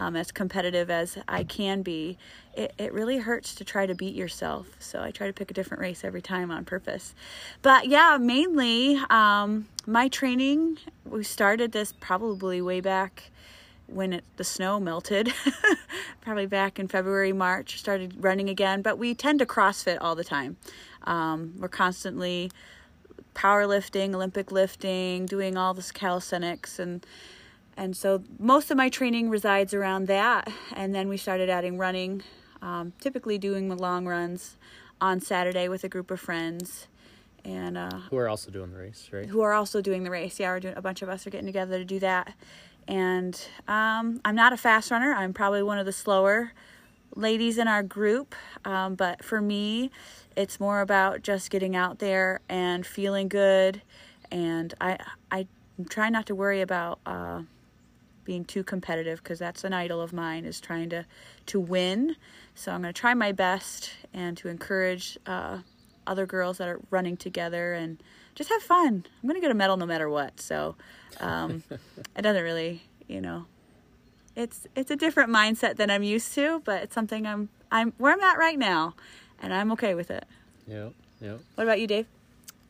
Um, 0.00 0.16
as 0.16 0.32
competitive 0.32 0.88
as 0.88 1.18
I 1.28 1.44
can 1.44 1.82
be, 1.82 2.16
it, 2.54 2.72
it 2.78 2.94
really 2.94 3.18
hurts 3.18 3.54
to 3.56 3.64
try 3.64 3.84
to 3.84 3.94
beat 3.94 4.14
yourself. 4.14 4.66
So 4.78 5.02
I 5.02 5.10
try 5.10 5.26
to 5.26 5.32
pick 5.34 5.50
a 5.50 5.54
different 5.54 5.82
race 5.82 6.04
every 6.04 6.22
time 6.22 6.50
on 6.50 6.64
purpose. 6.64 7.14
But 7.60 7.86
yeah, 7.86 8.16
mainly 8.18 8.98
um, 9.10 9.68
my 9.86 10.08
training, 10.08 10.78
we 11.04 11.22
started 11.22 11.72
this 11.72 11.92
probably 12.00 12.62
way 12.62 12.80
back 12.80 13.24
when 13.88 14.14
it, 14.14 14.24
the 14.38 14.44
snow 14.44 14.80
melted, 14.80 15.34
probably 16.22 16.46
back 16.46 16.78
in 16.78 16.88
February, 16.88 17.34
March, 17.34 17.78
started 17.78 18.24
running 18.24 18.48
again. 18.48 18.80
But 18.80 18.96
we 18.96 19.14
tend 19.14 19.40
to 19.40 19.46
CrossFit 19.46 19.98
all 20.00 20.14
the 20.14 20.24
time. 20.24 20.56
Um, 21.02 21.56
we're 21.58 21.68
constantly 21.68 22.50
powerlifting, 23.34 24.14
Olympic 24.14 24.50
lifting, 24.50 25.26
doing 25.26 25.58
all 25.58 25.74
this 25.74 25.92
calisthenics, 25.92 26.78
and 26.78 27.04
and 27.80 27.96
so 27.96 28.22
most 28.38 28.70
of 28.70 28.76
my 28.76 28.90
training 28.90 29.30
resides 29.30 29.72
around 29.72 30.06
that. 30.08 30.52
And 30.74 30.94
then 30.94 31.08
we 31.08 31.16
started 31.16 31.48
adding 31.48 31.78
running, 31.78 32.22
um, 32.60 32.92
typically 33.00 33.38
doing 33.38 33.68
the 33.68 33.74
long 33.74 34.04
runs 34.04 34.58
on 35.00 35.18
Saturday 35.18 35.66
with 35.66 35.82
a 35.82 35.88
group 35.88 36.10
of 36.10 36.20
friends. 36.20 36.88
And 37.42 37.78
uh, 37.78 38.00
Who 38.10 38.18
are 38.18 38.28
also 38.28 38.50
doing 38.50 38.70
the 38.70 38.78
race, 38.78 39.08
right? 39.10 39.24
who 39.24 39.40
are 39.40 39.54
also 39.54 39.80
doing 39.80 40.04
the 40.04 40.10
race. 40.10 40.38
Yeah, 40.38 40.50
we're 40.50 40.60
doing 40.60 40.76
a 40.76 40.82
bunch 40.82 41.00
of 41.00 41.08
us 41.08 41.26
are 41.26 41.30
getting 41.30 41.46
together 41.46 41.78
to 41.78 41.84
do 41.86 41.98
that. 42.00 42.34
And 42.86 43.40
um, 43.66 44.20
I'm 44.26 44.34
not 44.34 44.52
a 44.52 44.58
fast 44.58 44.90
runner. 44.90 45.14
I'm 45.14 45.32
probably 45.32 45.62
one 45.62 45.78
of 45.78 45.86
the 45.86 45.92
slower 45.92 46.52
ladies 47.16 47.56
in 47.56 47.66
our 47.66 47.82
group. 47.82 48.34
Um, 48.66 48.94
but 48.94 49.24
for 49.24 49.40
me, 49.40 49.90
it's 50.36 50.60
more 50.60 50.82
about 50.82 51.22
just 51.22 51.48
getting 51.48 51.74
out 51.74 51.98
there 51.98 52.40
and 52.46 52.84
feeling 52.84 53.28
good. 53.28 53.80
And 54.30 54.74
I 54.82 54.98
I 55.30 55.46
try 55.88 56.10
not 56.10 56.26
to 56.26 56.34
worry 56.34 56.60
about 56.60 56.98
uh, 57.06 57.42
being 58.30 58.44
too 58.44 58.62
competitive 58.62 59.20
because 59.20 59.40
that's 59.40 59.64
an 59.64 59.72
idol 59.72 60.00
of 60.00 60.12
mine 60.12 60.44
is 60.44 60.60
trying 60.60 60.88
to 60.88 61.04
to 61.46 61.58
win. 61.58 62.14
So 62.54 62.70
I'm 62.70 62.80
going 62.80 62.94
to 62.94 63.00
try 63.00 63.12
my 63.12 63.32
best 63.32 63.90
and 64.14 64.36
to 64.36 64.46
encourage 64.46 65.18
uh, 65.26 65.58
other 66.06 66.26
girls 66.26 66.58
that 66.58 66.68
are 66.68 66.78
running 66.90 67.16
together 67.16 67.72
and 67.72 68.00
just 68.36 68.48
have 68.48 68.62
fun. 68.62 69.04
I'm 69.04 69.28
going 69.28 69.34
to 69.34 69.40
get 69.40 69.50
a 69.50 69.54
medal 69.54 69.76
no 69.76 69.84
matter 69.84 70.08
what. 70.08 70.40
So 70.40 70.76
um, 71.18 71.64
it 72.16 72.22
doesn't 72.22 72.44
really, 72.44 72.82
you 73.08 73.20
know, 73.20 73.46
it's 74.36 74.64
it's 74.76 74.92
a 74.92 74.96
different 74.96 75.30
mindset 75.30 75.74
than 75.74 75.90
I'm 75.90 76.04
used 76.04 76.32
to, 76.34 76.62
but 76.64 76.84
it's 76.84 76.94
something 76.94 77.26
I'm 77.26 77.48
I'm 77.72 77.94
where 77.98 78.12
I'm 78.12 78.20
at 78.20 78.38
right 78.38 78.60
now, 78.60 78.94
and 79.42 79.52
I'm 79.52 79.72
okay 79.72 79.96
with 79.96 80.12
it. 80.12 80.24
Yep, 80.68 80.92
yep. 81.20 81.40
What 81.56 81.64
about 81.64 81.80
you, 81.80 81.88
Dave? 81.88 82.06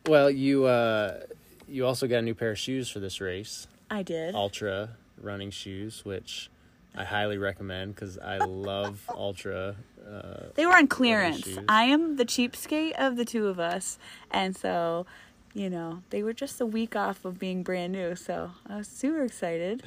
Well, 0.07 0.31
you 0.31 0.65
uh, 0.65 1.21
you 1.69 1.85
also 1.85 2.07
got 2.07 2.21
a 2.21 2.23
new 2.23 2.35
pair 2.35 2.53
of 2.53 2.59
shoes 2.59 2.89
for 2.89 2.99
this 2.99 3.21
race, 3.21 3.67
I 3.91 4.03
did. 4.03 4.35
Altra 4.35 4.91
running 5.21 5.51
shoes, 5.51 6.05
which 6.05 6.51
I 6.97 7.05
highly 7.05 7.39
recommend 7.39 7.95
because 7.95 8.19
I 8.19 8.39
love 8.39 9.03
Altra. 9.15 9.77
Uh, 10.07 10.47
They 10.55 10.67
were 10.67 10.77
on 10.77 10.89
clearance. 10.89 11.49
I 11.69 11.85
am 11.85 12.17
the 12.17 12.25
cheapskate 12.25 12.93
of 12.99 13.17
the 13.17 13.25
two 13.25 13.47
of 13.47 13.61
us, 13.61 13.99
and 14.31 14.57
so, 14.57 15.07
you 15.55 15.71
know, 15.71 16.03
they 16.11 16.23
were 16.23 16.33
just 16.33 16.61
a 16.61 16.67
week 16.67 16.97
off 16.97 17.25
of 17.25 17.39
being 17.39 17.63
brand 17.63 17.93
new. 17.93 18.17
So 18.17 18.51
I 18.69 18.77
was 18.79 18.89
super 18.89 19.23
excited. 19.23 19.85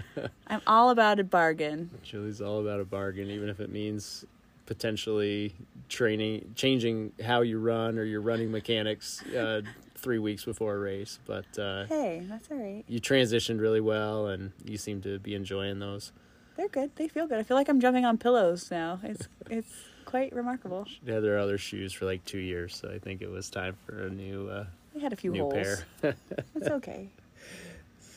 I'm 0.46 0.60
all 0.66 0.90
about 0.90 1.18
a 1.18 1.24
bargain. 1.24 1.90
Julie's 2.02 2.40
all 2.40 2.60
about 2.60 2.80
a 2.80 2.84
bargain, 2.84 3.30
even 3.30 3.48
if 3.48 3.58
it 3.60 3.70
means 3.70 4.24
potentially 4.66 5.54
training, 5.88 6.52
changing 6.56 7.12
how 7.24 7.42
you 7.42 7.58
run 7.58 7.98
or 7.98 8.04
your 8.04 8.20
running 8.20 8.50
mechanics 8.50 9.22
uh, 9.26 9.60
three 10.04 10.18
weeks 10.20 10.44
before 10.44 10.74
a 10.74 10.78
race. 10.78 11.18
But 11.26 11.58
uh, 11.58 11.86
Hey, 11.86 12.22
that's 12.28 12.48
all 12.50 12.58
right. 12.58 12.84
you 12.86 13.00
transitioned 13.00 13.60
really 13.60 13.80
well, 13.80 14.28
and 14.28 14.52
you 14.64 14.76
seem 14.78 15.00
to 15.02 15.18
be 15.18 15.34
enjoying 15.34 15.80
those. 15.80 16.12
They're 16.56 16.68
good. 16.68 16.94
They 16.94 17.08
feel 17.08 17.26
good. 17.26 17.38
I 17.38 17.42
feel 17.42 17.56
like 17.56 17.68
I'm 17.68 17.80
jumping 17.80 18.04
on 18.04 18.18
pillows 18.18 18.70
now. 18.70 19.00
It's 19.02 19.26
it's 19.50 19.72
quite 20.04 20.32
remarkable. 20.32 20.84
She 20.86 21.10
had 21.10 21.24
their 21.24 21.38
other 21.38 21.58
shoes 21.58 21.92
for 21.92 22.04
like 22.04 22.24
two 22.24 22.38
years, 22.38 22.76
so 22.76 22.88
I 22.94 22.98
think 23.00 23.22
it 23.22 23.30
was 23.30 23.50
time 23.50 23.76
for 23.86 24.06
a 24.06 24.10
new 24.10 24.48
uh, 24.48 24.66
They 24.94 25.00
had 25.00 25.12
a 25.12 25.16
few 25.16 25.32
new 25.32 25.40
holes. 25.50 25.82
pair. 26.02 26.14
It's 26.54 26.68
okay. 26.68 27.08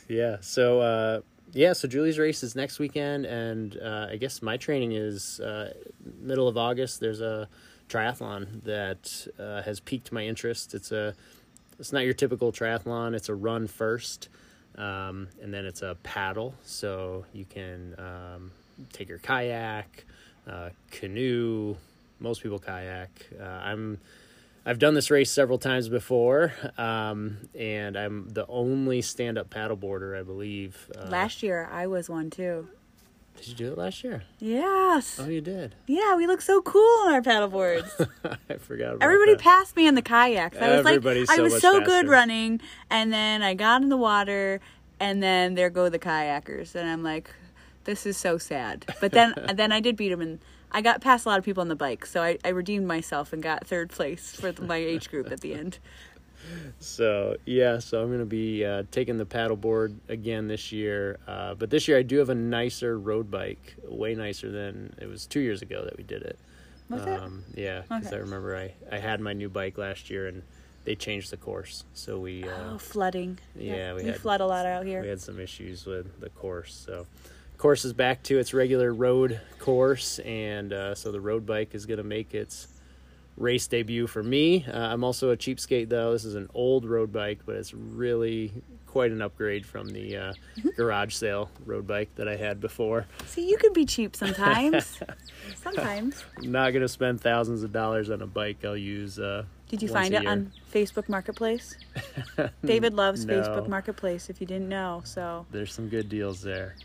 Yeah. 0.09 0.37
So 0.41 0.79
uh, 0.81 1.21
yeah. 1.53 1.73
So 1.73 1.87
Julie's 1.87 2.17
race 2.19 2.43
is 2.43 2.55
next 2.55 2.79
weekend, 2.79 3.25
and 3.25 3.77
uh, 3.81 4.07
I 4.11 4.15
guess 4.17 4.41
my 4.41 4.55
training 4.57 4.93
is 4.93 5.39
uh, 5.39 5.73
middle 6.21 6.47
of 6.47 6.57
August. 6.57 6.99
There's 7.01 7.19
a 7.21 7.49
triathlon 7.89 8.63
that 8.63 9.27
uh, 9.39 9.61
has 9.63 9.79
piqued 9.79 10.11
my 10.11 10.25
interest. 10.25 10.73
It's 10.73 10.91
a 10.91 11.13
it's 11.79 11.93
not 11.93 12.03
your 12.03 12.13
typical 12.13 12.51
triathlon. 12.51 13.13
It's 13.13 13.29
a 13.29 13.35
run 13.35 13.67
first, 13.67 14.29
um, 14.77 15.27
and 15.41 15.53
then 15.53 15.65
it's 15.65 15.81
a 15.81 15.97
paddle. 16.03 16.55
So 16.63 17.25
you 17.33 17.45
can 17.45 17.95
um, 17.97 18.51
take 18.93 19.09
your 19.09 19.19
kayak, 19.19 20.05
uh, 20.47 20.69
canoe. 20.91 21.75
Most 22.19 22.41
people 22.41 22.59
kayak. 22.59 23.09
Uh, 23.39 23.43
I'm 23.43 23.99
I've 24.65 24.79
done 24.79 24.95
this 24.95 25.09
race 25.09 25.31
several 25.31 25.59
times 25.59 25.87
before, 25.87 26.53
um, 26.77 27.37
and 27.57 27.95
I'm 27.95 28.27
the 28.27 28.45
only 28.47 29.01
stand-up 29.01 29.49
paddleboarder, 29.49 30.19
I 30.19 30.23
believe. 30.23 30.89
Uh, 30.93 31.07
Last 31.09 31.41
year 31.41 31.69
I 31.71 31.87
was 31.87 32.09
one 32.09 32.29
too. 32.29 32.67
Did 33.37 33.47
you 33.47 33.53
do 33.55 33.71
it 33.71 33.77
last 33.77 34.03
year? 34.03 34.23
Yes. 34.39 35.19
Oh, 35.19 35.27
you 35.27 35.41
did. 35.41 35.75
Yeah, 35.85 36.15
we 36.15 36.27
look 36.27 36.41
so 36.41 36.61
cool 36.61 37.05
on 37.05 37.13
our 37.13 37.21
paddleboards. 37.21 38.09
I 38.49 38.55
forgot 38.55 38.95
about 38.95 39.03
Everybody 39.03 39.33
that. 39.33 39.41
passed 39.41 39.75
me 39.75 39.87
in 39.87 39.95
the 39.95 40.01
kayaks. 40.01 40.57
I 40.57 40.77
was 40.77 40.85
Everybody's 40.85 41.29
like, 41.29 41.39
I 41.39 41.41
was 41.41 41.61
so 41.61 41.81
good 41.81 42.07
running, 42.07 42.59
and 42.89 43.13
then 43.13 43.41
I 43.41 43.53
got 43.53 43.81
in 43.81 43.89
the 43.89 43.97
water, 43.97 44.59
and 44.99 45.21
then 45.21 45.53
there 45.53 45.69
go 45.69 45.87
the 45.89 45.99
kayakers, 45.99 46.75
and 46.75 46.89
I'm 46.89 47.03
like, 47.03 47.29
this 47.83 48.05
is 48.05 48.17
so 48.17 48.37
sad. 48.37 48.85
But 48.99 49.11
then, 49.11 49.33
then 49.55 49.71
I 49.71 49.79
did 49.79 49.95
beat 49.95 50.09
them, 50.09 50.21
and 50.21 50.39
I 50.71 50.81
got 50.81 51.01
past 51.01 51.25
a 51.25 51.29
lot 51.29 51.39
of 51.39 51.45
people 51.45 51.61
on 51.61 51.69
the 51.69 51.75
bike, 51.75 52.05
so 52.05 52.21
I, 52.21 52.37
I 52.43 52.49
redeemed 52.49 52.87
myself 52.87 53.31
and 53.31 53.41
got 53.41 53.65
third 53.65 53.89
place 53.89 54.35
for 54.35 54.51
the, 54.51 54.63
my 54.63 54.77
age 54.77 55.09
group 55.09 55.31
at 55.31 55.41
the 55.41 55.53
end. 55.53 55.79
So 56.79 57.37
yeah, 57.45 57.79
so 57.79 58.01
I'm 58.01 58.11
gonna 58.11 58.25
be 58.25 58.63
uh, 58.65 58.83
taking 58.91 59.17
the 59.17 59.25
paddleboard 59.25 59.95
again 60.09 60.47
this 60.47 60.71
year. 60.71 61.17
Uh, 61.27 61.55
but 61.55 61.69
this 61.69 61.87
year 61.87 61.97
I 61.97 62.03
do 62.03 62.17
have 62.17 62.29
a 62.29 62.35
nicer 62.35 62.97
road 62.99 63.29
bike, 63.31 63.75
way 63.83 64.15
nicer 64.15 64.51
than 64.51 64.93
it 65.01 65.07
was 65.07 65.25
two 65.25 65.39
years 65.39 65.61
ago 65.61 65.83
that 65.83 65.97
we 65.97 66.03
did 66.03 66.21
it. 66.23 66.37
Was 66.89 67.03
it? 67.05 67.19
Um, 67.19 67.43
yeah, 67.55 67.81
because 67.81 68.07
Okay. 68.07 68.15
I 68.15 68.19
remember 68.19 68.55
I 68.55 68.73
I 68.95 68.99
had 68.99 69.19
my 69.19 69.33
new 69.33 69.49
bike 69.49 69.77
last 69.77 70.09
year 70.09 70.27
and 70.27 70.43
they 70.85 70.95
changed 70.95 71.31
the 71.31 71.37
course, 71.37 71.83
so 71.93 72.17
we 72.19 72.43
uh, 72.45 72.73
Oh, 72.73 72.77
flooding. 72.77 73.39
yeah, 73.55 73.93
we 73.93 74.03
we 74.03 74.09
had- 74.09 74.21
flood 74.21 74.39
a 74.41 74.45
lot 74.45 74.65
out 74.65 74.85
here. 74.85 75.01
we 75.01 75.07
had 75.09 75.19
some 75.19 75.37
issues 75.39 75.85
with 75.85 76.19
the 76.21 76.29
course. 76.29 76.73
So, 76.73 77.05
course 77.57 77.83
is 77.83 77.91
back 77.91 78.23
to 78.23 78.37
its 78.39 78.53
regular 78.53 78.93
road 78.93 79.41
course, 79.59 80.19
and 80.19 80.71
uh, 80.71 80.95
so 80.95 81.11
the 81.11 81.19
road 81.19 81.45
bike 81.45 81.75
is 81.75 81.85
going 81.85 81.97
to 81.97 82.05
make 82.05 82.33
its 82.33 82.67
race 83.37 83.67
debut 83.67 84.07
for 84.07 84.23
me. 84.23 84.65
Uh, 84.67 84.77
I'm 84.77 85.03
also 85.03 85.29
a 85.29 85.37
cheapskate 85.37 85.89
though. 85.89 86.11
This 86.11 86.25
is 86.25 86.35
an 86.35 86.49
old 86.53 86.85
road 86.85 87.11
bike, 87.13 87.39
but 87.45 87.55
it's 87.55 87.73
really 87.73 88.51
quite 88.87 89.11
an 89.11 89.21
upgrade 89.21 89.65
from 89.65 89.89
the 89.89 90.17
uh, 90.17 90.33
garage 90.75 91.13
sale 91.13 91.49
road 91.65 91.85
bike 91.85 92.09
that 92.15 92.27
I 92.27 92.35
had 92.35 92.59
before. 92.59 93.05
See, 93.27 93.47
you 93.47 93.57
can 93.57 93.73
be 93.73 93.85
cheap 93.85 94.15
sometimes. 94.15 94.99
sometimes. 95.55 96.23
I'm 96.37 96.51
not 96.51 96.71
going 96.71 96.81
to 96.81 96.87
spend 96.87 97.21
thousands 97.21 97.63
of 97.63 97.71
dollars 97.71 98.09
on 98.09 98.21
a 98.21 98.27
bike. 98.27 98.65
I'll 98.65 98.75
use. 98.75 99.19
Uh, 99.19 99.43
Did 99.69 99.83
you 99.83 99.87
find 99.87 100.13
it 100.13 100.23
year. 100.23 100.31
on 100.31 100.51
Facebook 100.73 101.07
Marketplace? 101.09 101.77
David 102.65 102.93
loves 102.93 103.25
No. 103.25 103.33
Facebook 103.39 103.67
Marketplace. 103.67 104.29
If 104.29 104.41
you 104.41 104.47
didn't 104.47 104.69
know, 104.69 105.01
so 105.05 105.45
there's 105.51 105.73
some 105.73 105.89
good 105.89 106.09
deals 106.09 106.41
there. 106.41 106.75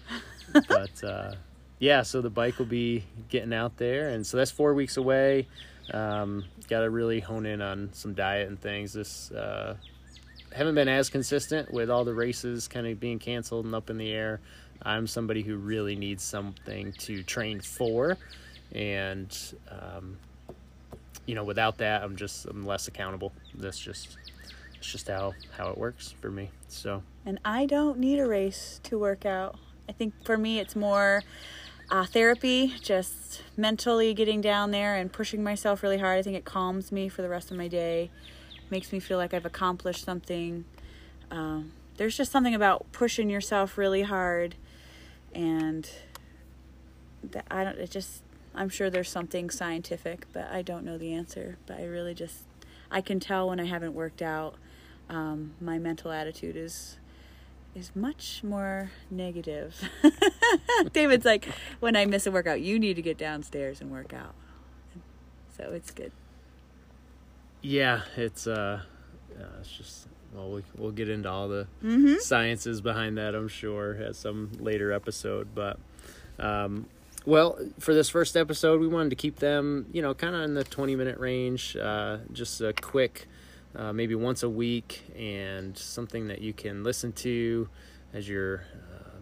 but 0.68 1.02
uh, 1.02 1.32
yeah, 1.78 2.02
so 2.02 2.21
the 2.21 2.30
bike 2.30 2.59
will 2.59 2.66
be 2.66 3.04
getting 3.30 3.54
out 3.54 3.78
there, 3.78 4.11
and 4.11 4.26
so 4.26 4.37
that's 4.37 4.50
four 4.50 4.75
weeks 4.75 4.99
away. 4.99 5.49
Um, 5.92 6.44
Got 6.68 6.80
to 6.80 6.90
really 6.90 7.20
hone 7.20 7.46
in 7.46 7.61
on 7.61 7.90
some 7.92 8.14
diet 8.14 8.49
and 8.49 8.58
things. 8.61 8.92
This 8.92 9.30
uh, 9.32 9.76
haven't 10.54 10.75
been 10.75 10.88
as 10.88 11.11
consistent 11.11 11.72
with 11.72 11.90
all 11.90 12.04
the 12.04 12.14
races 12.14 12.68
kind 12.68 12.87
of 12.87 12.99
being 13.00 13.18
canceled 13.18 13.64
and 13.64 13.75
up 13.75 13.90
in 13.90 13.99
the 13.99 14.11
air. 14.12 14.40
I'm 14.82 15.06
somebody 15.06 15.42
who 15.42 15.56
really 15.56 15.94
needs 15.96 16.22
something 16.22 16.92
to 16.92 17.22
train 17.22 17.61
for, 17.61 18.16
and 18.72 19.37
um, 19.70 20.16
you 21.26 21.34
know, 21.34 21.44
without 21.44 21.78
that, 21.78 22.02
I'm 22.02 22.16
just 22.16 22.46
I'm 22.46 22.66
less 22.66 22.88
accountable. 22.88 23.32
That's 23.54 23.78
just 23.78 24.16
it's 24.76 24.90
just 24.90 25.08
how 25.08 25.34
how 25.56 25.68
it 25.70 25.78
works 25.78 26.14
for 26.20 26.30
me. 26.30 26.50
So. 26.68 27.02
and 27.25 27.38
I 27.44 27.66
don't 27.66 27.99
need 27.99 28.18
a 28.18 28.26
race 28.26 28.80
to 28.84 28.99
work 28.99 29.25
out. 29.25 29.56
I 29.88 29.92
think 29.92 30.14
for 30.25 30.37
me, 30.37 30.58
it's 30.58 30.75
more 30.75 31.22
uh, 31.92 32.06
therapy, 32.06 32.75
just 32.80 33.42
mentally 33.54 34.14
getting 34.14 34.40
down 34.40 34.70
there 34.70 34.96
and 34.96 35.12
pushing 35.12 35.44
myself 35.44 35.82
really 35.82 35.99
hard. 35.99 36.18
I 36.18 36.22
think 36.22 36.38
it 36.38 36.46
calms 36.46 36.90
me 36.90 37.11
for 37.11 37.20
the 37.20 37.28
rest 37.28 37.50
of 37.50 37.58
my 37.58 37.68
day, 37.68 38.11
makes 38.70 38.92
me 38.92 38.99
feel 38.99 39.18
like 39.18 39.34
I've 39.34 39.44
accomplished 39.44 40.02
something. 40.02 40.64
Um, 41.30 41.72
there's 41.99 42.16
just 42.16 42.32
something 42.32 42.54
about 42.54 42.90
pushing 42.92 43.28
yourself 43.28 43.76
really 43.76 44.02
hard, 44.02 44.54
and 45.34 45.87
that 47.22 47.44
I 47.50 47.62
don't. 47.62 47.78
It 47.78 47.90
just 47.90 48.22
I'm 48.54 48.70
sure 48.70 48.88
there's 48.88 49.11
something 49.11 49.50
scientific, 49.50 50.26
but 50.32 50.50
I 50.50 50.62
don't 50.62 50.87
know 50.87 50.96
the 50.96 51.12
answer. 51.12 51.58
But 51.66 51.78
I 51.78 51.84
really 51.84 52.14
just, 52.14 52.44
I 52.90 53.02
can 53.02 53.20
tell 53.20 53.50
when 53.50 53.61
I 53.61 53.66
haven't 53.66 53.92
worked 53.92 54.22
out, 54.22 54.54
um, 55.11 55.52
my 55.61 55.78
mental 55.78 56.11
attitude 56.11 56.56
is 56.56 56.96
is 57.75 57.91
much 57.95 58.43
more 58.45 58.91
negative. 59.11 59.88
David's 60.93 61.25
like, 61.25 61.49
when 61.81 61.97
I 61.97 62.05
miss 62.05 62.26
a 62.26 62.31
workout, 62.31 62.61
you 62.61 62.79
need 62.79 62.95
to 62.95 63.02
get 63.02 63.17
downstairs 63.17 63.81
and 63.81 63.91
work 63.91 64.12
out. 64.12 64.35
So 65.57 65.71
it's 65.73 65.91
good. 65.91 66.12
Yeah, 67.62 68.02
it's 68.17 68.47
uh, 68.47 68.81
uh 69.38 69.45
it's 69.61 69.71
just 69.71 70.09
well, 70.35 70.50
we, 70.50 70.62
we'll 70.76 70.91
get 70.93 71.09
into 71.09 71.29
all 71.29 71.49
the 71.49 71.67
Mm-hmm. 71.85 72.17
sciences 72.21 72.81
behind 72.81 73.19
that, 73.19 73.35
I'm 73.35 73.49
sure, 73.49 73.95
at 73.97 74.17
some 74.17 74.50
later 74.59 74.91
episode. 74.93 75.49
But, 75.55 75.79
um, 76.38 76.87
well, 77.26 77.59
for 77.79 77.93
this 77.93 78.09
first 78.09 78.37
episode, 78.37 78.81
we 78.81 78.88
wanted 78.88 79.11
to 79.11 79.17
keep 79.17 79.37
them, 79.41 79.87
you 79.93 80.00
know, 80.00 80.14
kind 80.14 80.35
of 80.35 80.43
in 80.43 80.55
the 80.55 80.64
20 80.64 80.97
minute 80.97 81.19
range, 81.19 81.76
uh, 81.76 82.19
just 82.33 82.61
a 82.62 82.73
quick, 82.73 83.29
uh, 83.75 83.93
maybe 83.93 84.14
once 84.14 84.43
a 84.43 84.49
week, 84.49 85.02
and 85.17 85.76
something 85.76 86.29
that 86.29 86.41
you 86.41 86.52
can 86.52 86.85
listen 86.85 87.12
to 87.12 87.69
as 88.12 88.29
you're 88.29 88.64
uh, 88.93 89.19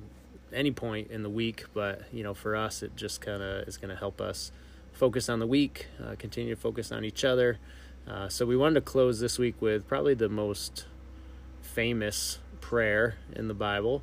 any 0.53 0.71
point 0.71 1.11
in 1.11 1.23
the 1.23 1.31
week. 1.31 1.65
But, 1.75 2.03
you 2.13 2.23
know, 2.23 2.35
for 2.35 2.57
us, 2.57 2.83
it 2.83 2.97
just 2.97 3.21
kind 3.21 3.43
of 3.43 3.69
is 3.69 3.77
going 3.77 3.91
to 3.91 3.97
help 3.97 4.21
us 4.21 4.53
focus 4.93 5.29
on 5.29 5.39
the 5.39 5.47
week, 5.47 5.87
uh, 6.05 6.15
continue 6.19 6.55
to 6.55 6.61
focus 6.61 6.93
on 6.93 7.05
each 7.05 7.25
other. 7.25 7.59
Uh, 8.09 8.29
so 8.29 8.45
we 8.45 8.57
wanted 8.57 8.75
to 8.75 8.81
close 8.81 9.21
this 9.21 9.39
week 9.39 9.55
with 9.61 9.87
probably 9.87 10.15
the 10.15 10.29
most 10.29 10.87
famous 11.63 12.39
prayer 12.61 13.17
in 13.35 13.49
the 13.49 13.55
Bible, 13.55 14.03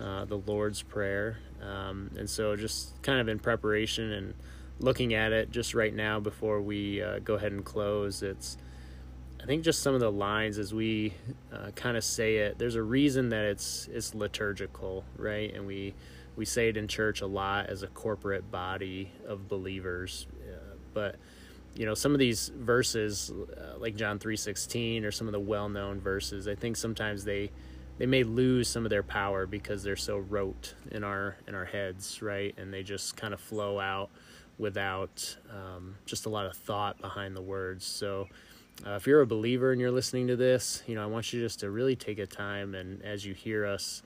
uh, 0.00 0.24
the 0.24 0.38
Lord's 0.38 0.82
Prayer. 0.82 1.38
Um, 1.60 2.10
and 2.18 2.28
so, 2.28 2.56
just 2.56 3.00
kind 3.02 3.20
of 3.20 3.28
in 3.28 3.38
preparation 3.38 4.10
and 4.10 4.34
looking 4.80 5.14
at 5.14 5.32
it 5.32 5.50
just 5.50 5.74
right 5.74 5.94
now 5.94 6.18
before 6.18 6.60
we 6.60 7.00
uh, 7.00 7.20
go 7.20 7.34
ahead 7.34 7.52
and 7.52 7.64
close, 7.64 8.22
it's 8.22 8.56
I 9.42 9.46
think 9.46 9.64
just 9.64 9.82
some 9.82 9.94
of 9.94 10.00
the 10.00 10.12
lines 10.12 10.58
as 10.58 10.72
we 10.72 11.14
uh, 11.52 11.72
kind 11.74 11.96
of 11.96 12.04
say 12.04 12.36
it. 12.36 12.58
There's 12.58 12.76
a 12.76 12.82
reason 12.82 13.30
that 13.30 13.44
it's 13.44 13.88
it's 13.92 14.14
liturgical, 14.14 15.04
right? 15.16 15.52
And 15.52 15.66
we 15.66 15.94
we 16.36 16.44
say 16.44 16.68
it 16.68 16.76
in 16.76 16.86
church 16.86 17.20
a 17.22 17.26
lot 17.26 17.66
as 17.66 17.82
a 17.82 17.88
corporate 17.88 18.50
body 18.50 19.10
of 19.26 19.48
believers, 19.48 20.26
uh, 20.48 20.76
but 20.94 21.16
you 21.74 21.86
know 21.86 21.94
some 21.94 22.12
of 22.12 22.18
these 22.18 22.50
verses 22.54 23.30
uh, 23.56 23.78
like 23.78 23.96
john 23.96 24.18
3.16 24.18 25.04
or 25.04 25.10
some 25.10 25.26
of 25.26 25.32
the 25.32 25.40
well-known 25.40 26.00
verses 26.00 26.46
i 26.46 26.54
think 26.54 26.76
sometimes 26.76 27.24
they 27.24 27.50
they 27.98 28.06
may 28.06 28.24
lose 28.24 28.68
some 28.68 28.84
of 28.84 28.90
their 28.90 29.02
power 29.02 29.46
because 29.46 29.82
they're 29.82 29.96
so 29.96 30.18
rote 30.18 30.74
in 30.90 31.02
our 31.02 31.36
in 31.48 31.54
our 31.54 31.64
heads 31.64 32.20
right 32.20 32.54
and 32.58 32.72
they 32.72 32.82
just 32.82 33.16
kind 33.16 33.32
of 33.32 33.40
flow 33.40 33.80
out 33.80 34.10
without 34.58 35.36
um, 35.50 35.96
just 36.04 36.26
a 36.26 36.28
lot 36.28 36.44
of 36.44 36.54
thought 36.54 37.00
behind 37.00 37.34
the 37.34 37.40
words 37.42 37.84
so 37.84 38.28
uh, 38.86 38.92
if 38.92 39.06
you're 39.06 39.20
a 39.20 39.26
believer 39.26 39.72
and 39.72 39.80
you're 39.80 39.90
listening 39.90 40.26
to 40.26 40.36
this 40.36 40.82
you 40.86 40.94
know 40.94 41.02
i 41.02 41.06
want 41.06 41.32
you 41.32 41.40
just 41.40 41.60
to 41.60 41.70
really 41.70 41.96
take 41.96 42.18
a 42.18 42.26
time 42.26 42.74
and 42.74 43.02
as 43.02 43.24
you 43.24 43.34
hear 43.34 43.66
us 43.66 44.02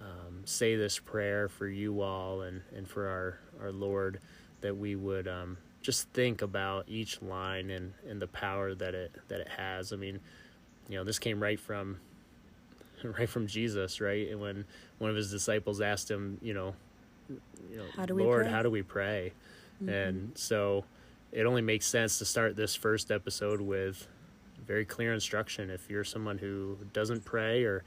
um, 0.00 0.42
say 0.44 0.74
this 0.76 0.98
prayer 0.98 1.48
for 1.48 1.68
you 1.68 2.00
all 2.00 2.42
and 2.42 2.62
and 2.74 2.88
for 2.88 3.08
our 3.08 3.38
our 3.60 3.72
lord 3.72 4.18
that 4.62 4.76
we 4.76 4.96
would 4.96 5.28
um, 5.28 5.58
just 5.82 6.08
think 6.10 6.40
about 6.40 6.84
each 6.88 7.20
line 7.20 7.70
and, 7.70 7.92
and 8.08 8.22
the 8.22 8.26
power 8.26 8.74
that 8.74 8.94
it 8.94 9.12
that 9.28 9.40
it 9.40 9.48
has. 9.48 9.92
I 9.92 9.96
mean, 9.96 10.20
you 10.88 10.96
know, 10.96 11.04
this 11.04 11.18
came 11.18 11.42
right 11.42 11.60
from 11.60 11.98
right 13.04 13.28
from 13.28 13.46
Jesus, 13.46 14.00
right? 14.00 14.28
And 14.30 14.40
when 14.40 14.64
one 14.98 15.10
of 15.10 15.16
his 15.16 15.30
disciples 15.30 15.80
asked 15.80 16.10
him, 16.10 16.38
you 16.40 16.54
know, 16.54 16.74
you 17.28 17.76
know, 17.76 17.84
How 17.96 18.06
do 18.06 18.14
Lord, 18.14 18.44
pray? 18.44 18.52
how 18.52 18.62
do 18.62 18.70
we 18.70 18.82
pray? 18.82 19.32
And 19.86 20.30
so 20.36 20.84
it 21.32 21.46
only 21.46 21.62
makes 21.62 21.86
sense 21.86 22.18
to 22.18 22.24
start 22.24 22.56
this 22.56 22.74
first 22.74 23.10
episode 23.10 23.60
with 23.60 24.06
very 24.66 24.84
clear 24.84 25.12
instruction. 25.12 25.70
If 25.70 25.90
you're 25.90 26.04
someone 26.04 26.38
who 26.38 26.78
doesn't 26.92 27.24
pray 27.24 27.64
or 27.64 27.84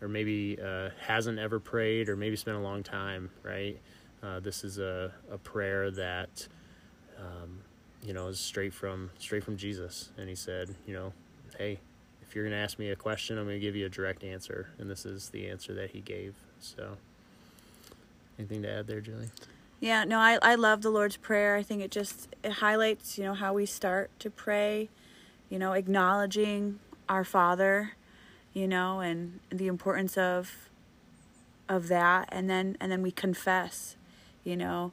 or 0.00 0.08
maybe 0.08 0.58
uh, 0.64 0.90
hasn't 1.06 1.38
ever 1.38 1.58
prayed 1.58 2.08
or 2.08 2.16
maybe 2.16 2.36
spent 2.36 2.56
a 2.56 2.60
long 2.60 2.82
time, 2.82 3.30
right? 3.42 3.78
Uh, 4.22 4.38
this 4.40 4.62
is 4.62 4.78
a, 4.78 5.12
a 5.30 5.38
prayer 5.38 5.90
that 5.90 6.46
um, 7.18 7.60
you 8.02 8.12
know, 8.12 8.28
is 8.28 8.38
straight 8.38 8.72
from 8.72 9.10
straight 9.18 9.44
from 9.44 9.56
Jesus. 9.56 10.10
And 10.16 10.28
he 10.28 10.34
said, 10.34 10.74
you 10.86 10.94
know, 10.94 11.12
hey, 11.56 11.78
if 12.22 12.34
you're 12.34 12.44
gonna 12.44 12.56
ask 12.56 12.78
me 12.78 12.90
a 12.90 12.96
question, 12.96 13.38
I'm 13.38 13.44
gonna 13.46 13.58
give 13.58 13.76
you 13.76 13.86
a 13.86 13.90
direct 13.90 14.24
answer, 14.24 14.70
and 14.78 14.88
this 14.88 15.04
is 15.04 15.30
the 15.30 15.48
answer 15.48 15.74
that 15.74 15.90
he 15.90 16.00
gave. 16.00 16.34
So, 16.60 16.96
anything 18.38 18.62
to 18.62 18.70
add 18.70 18.86
there, 18.86 19.00
Julie? 19.00 19.30
Yeah, 19.80 20.02
no, 20.04 20.18
I, 20.18 20.38
I 20.42 20.56
love 20.56 20.82
the 20.82 20.90
Lord's 20.90 21.16
Prayer. 21.16 21.54
I 21.54 21.62
think 21.62 21.82
it 21.82 21.90
just 21.90 22.34
it 22.42 22.54
highlights, 22.54 23.16
you 23.16 23.24
know, 23.24 23.34
how 23.34 23.54
we 23.54 23.64
start 23.64 24.10
to 24.18 24.30
pray, 24.30 24.88
you 25.48 25.58
know, 25.58 25.72
acknowledging 25.72 26.80
our 27.08 27.22
Father, 27.24 27.92
you 28.52 28.66
know, 28.66 29.00
and 29.00 29.38
the 29.50 29.68
importance 29.68 30.18
of 30.18 30.68
of 31.68 31.88
that 31.88 32.28
and 32.32 32.50
then 32.50 32.76
and 32.80 32.90
then 32.90 33.02
we 33.02 33.12
confess, 33.12 33.96
you 34.44 34.56
know. 34.56 34.92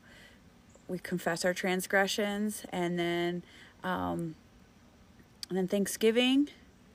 We 0.88 1.00
confess 1.00 1.44
our 1.44 1.54
transgressions 1.54 2.64
and 2.72 3.00
then 3.00 3.42
um 3.84 4.36
and 5.50 5.58
then 5.58 5.68
thanksgiving 5.68 6.50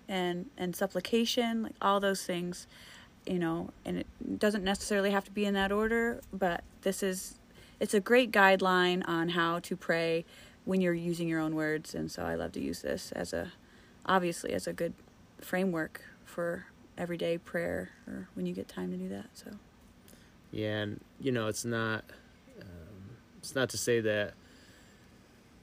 and 0.08 0.46
and 0.56 0.76
supplication, 0.76 1.64
like 1.64 1.74
all 1.82 1.98
those 1.98 2.22
things, 2.22 2.68
you 3.26 3.40
know, 3.40 3.70
and 3.84 3.98
it 3.98 4.06
doesn't 4.38 4.62
necessarily 4.62 5.10
have 5.10 5.24
to 5.24 5.32
be 5.32 5.44
in 5.44 5.54
that 5.54 5.72
order, 5.72 6.20
but 6.32 6.62
this 6.82 7.02
is 7.02 7.34
it's 7.80 7.94
a 7.94 8.00
great 8.00 8.30
guideline 8.30 9.02
on 9.08 9.30
how 9.30 9.58
to 9.60 9.76
pray 9.76 10.24
when 10.64 10.80
you're 10.80 10.94
using 10.94 11.28
your 11.28 11.40
own 11.40 11.54
words 11.54 11.94
and 11.94 12.10
so 12.10 12.24
i 12.24 12.34
love 12.34 12.52
to 12.52 12.60
use 12.60 12.82
this 12.82 13.12
as 13.12 13.32
a 13.32 13.52
obviously 14.06 14.52
as 14.52 14.66
a 14.66 14.72
good 14.72 14.94
framework 15.40 16.02
for 16.24 16.66
everyday 16.98 17.38
prayer 17.38 17.90
or 18.06 18.28
when 18.34 18.46
you 18.46 18.52
get 18.54 18.68
time 18.68 18.90
to 18.90 18.96
do 18.96 19.08
that 19.08 19.26
so 19.34 19.50
Yeah, 20.52 20.80
and 20.82 21.00
you 21.20 21.32
know, 21.32 21.46
it's 21.48 21.64
not 21.64 22.04
um, 22.60 23.16
it's 23.38 23.54
not 23.54 23.70
to 23.70 23.78
say 23.78 24.00
that 24.00 24.34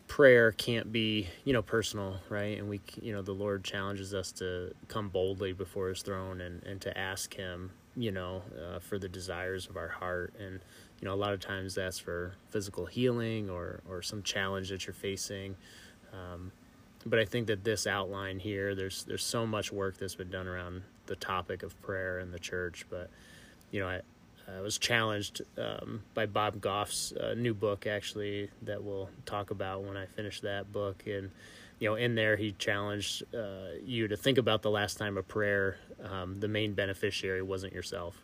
prayer 0.07 0.51
can't 0.53 0.91
be 0.91 1.27
you 1.43 1.53
know 1.53 1.61
personal, 1.61 2.19
right? 2.29 2.57
And 2.57 2.69
we, 2.69 2.81
you 3.01 3.13
know, 3.13 3.21
the 3.21 3.33
Lord 3.33 3.63
challenges 3.63 4.13
us 4.13 4.31
to 4.33 4.73
come 4.87 5.09
boldly 5.09 5.53
before 5.53 5.89
His 5.89 6.01
throne 6.01 6.41
and 6.41 6.63
and 6.63 6.81
to 6.81 6.97
ask 6.97 7.33
Him, 7.35 7.71
you 7.97 8.11
know, 8.11 8.43
uh, 8.55 8.79
for 8.79 8.99
the 8.99 9.09
desires 9.09 9.67
of 9.67 9.75
our 9.75 9.87
heart. 9.87 10.33
And 10.39 10.59
you 11.01 11.07
know, 11.07 11.13
a 11.13 11.15
lot 11.15 11.33
of 11.33 11.39
times 11.39 11.75
that's 11.75 11.99
for 11.99 12.35
physical 12.49 12.85
healing 12.85 13.49
or 13.49 13.81
or 13.89 14.01
some 14.01 14.23
challenge 14.23 14.69
that 14.69 14.85
you're 14.85 14.93
facing. 14.93 15.55
Um, 16.13 16.51
but 17.05 17.19
I 17.19 17.25
think 17.25 17.47
that 17.47 17.63
this 17.63 17.87
outline 17.87 18.39
here, 18.39 18.75
there's 18.75 19.03
there's 19.03 19.23
so 19.23 19.45
much 19.45 19.71
work 19.71 19.97
that's 19.97 20.15
been 20.15 20.29
done 20.29 20.47
around 20.47 20.83
the 21.07 21.15
topic 21.15 21.63
of 21.63 21.79
prayer 21.81 22.19
in 22.19 22.31
the 22.31 22.39
church. 22.39 22.85
But 22.89 23.09
you 23.71 23.79
know, 23.79 23.87
I, 23.87 24.01
I 24.47 24.61
was 24.61 24.77
challenged 24.77 25.41
um, 25.57 26.03
by 26.13 26.25
Bob 26.25 26.61
Goff's 26.61 27.11
uh, 27.13 27.33
new 27.35 27.53
book, 27.53 27.87
actually, 27.87 28.49
that 28.61 28.83
we'll 28.83 29.09
talk 29.25 29.51
about 29.51 29.83
when 29.83 29.97
I 29.97 30.05
finish 30.05 30.41
that 30.41 30.71
book. 30.71 31.03
And 31.05 31.31
you 31.79 31.89
know, 31.89 31.95
in 31.95 32.15
there, 32.15 32.35
he 32.37 32.53
challenged 32.53 33.23
uh, 33.35 33.75
you 33.83 34.07
to 34.07 34.17
think 34.17 34.37
about 34.37 34.61
the 34.63 34.71
last 34.71 34.97
time 34.97 35.17
a 35.17 35.23
prayer, 35.23 35.77
um, 36.03 36.39
the 36.39 36.47
main 36.47 36.73
beneficiary 36.73 37.41
wasn't 37.41 37.73
yourself, 37.73 38.23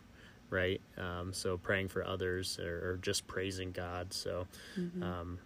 right? 0.50 0.80
Um, 0.98 1.32
so 1.32 1.56
praying 1.56 1.88
for 1.88 2.04
others 2.04 2.58
or, 2.58 2.90
or 2.92 2.98
just 3.00 3.26
praising 3.26 3.70
God. 3.72 4.12
So, 4.12 4.46
um, 5.02 5.38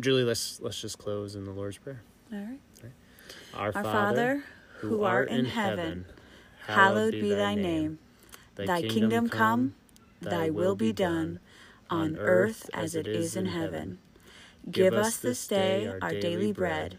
Julie, 0.00 0.24
let's 0.24 0.60
let's 0.60 0.80
just 0.80 0.98
close 0.98 1.34
in 1.36 1.44
the 1.44 1.52
Lord's 1.52 1.78
prayer. 1.78 2.02
all 2.32 2.38
right. 2.38 2.60
Our, 3.54 3.72
our 3.74 3.82
father 3.84 4.44
who 4.78 5.02
art 5.04 5.28
in 5.30 5.44
heaven 5.46 6.06
hallowed 6.66 7.12
be 7.12 7.34
thy 7.34 7.54
name. 7.54 7.98
thy 8.56 8.82
kingdom 8.82 9.28
come 9.28 9.74
thy 10.20 10.50
will 10.50 10.74
be 10.76 10.92
done 10.92 11.40
on 11.90 12.16
earth 12.16 12.70
as 12.72 12.94
it 12.94 13.06
is 13.06 13.36
in 13.36 13.46
heaven. 13.46 13.98
give 14.70 14.94
us 14.94 15.16
this 15.18 15.46
day 15.46 15.86
our 16.00 16.10
daily 16.10 16.52
bread 16.52 16.98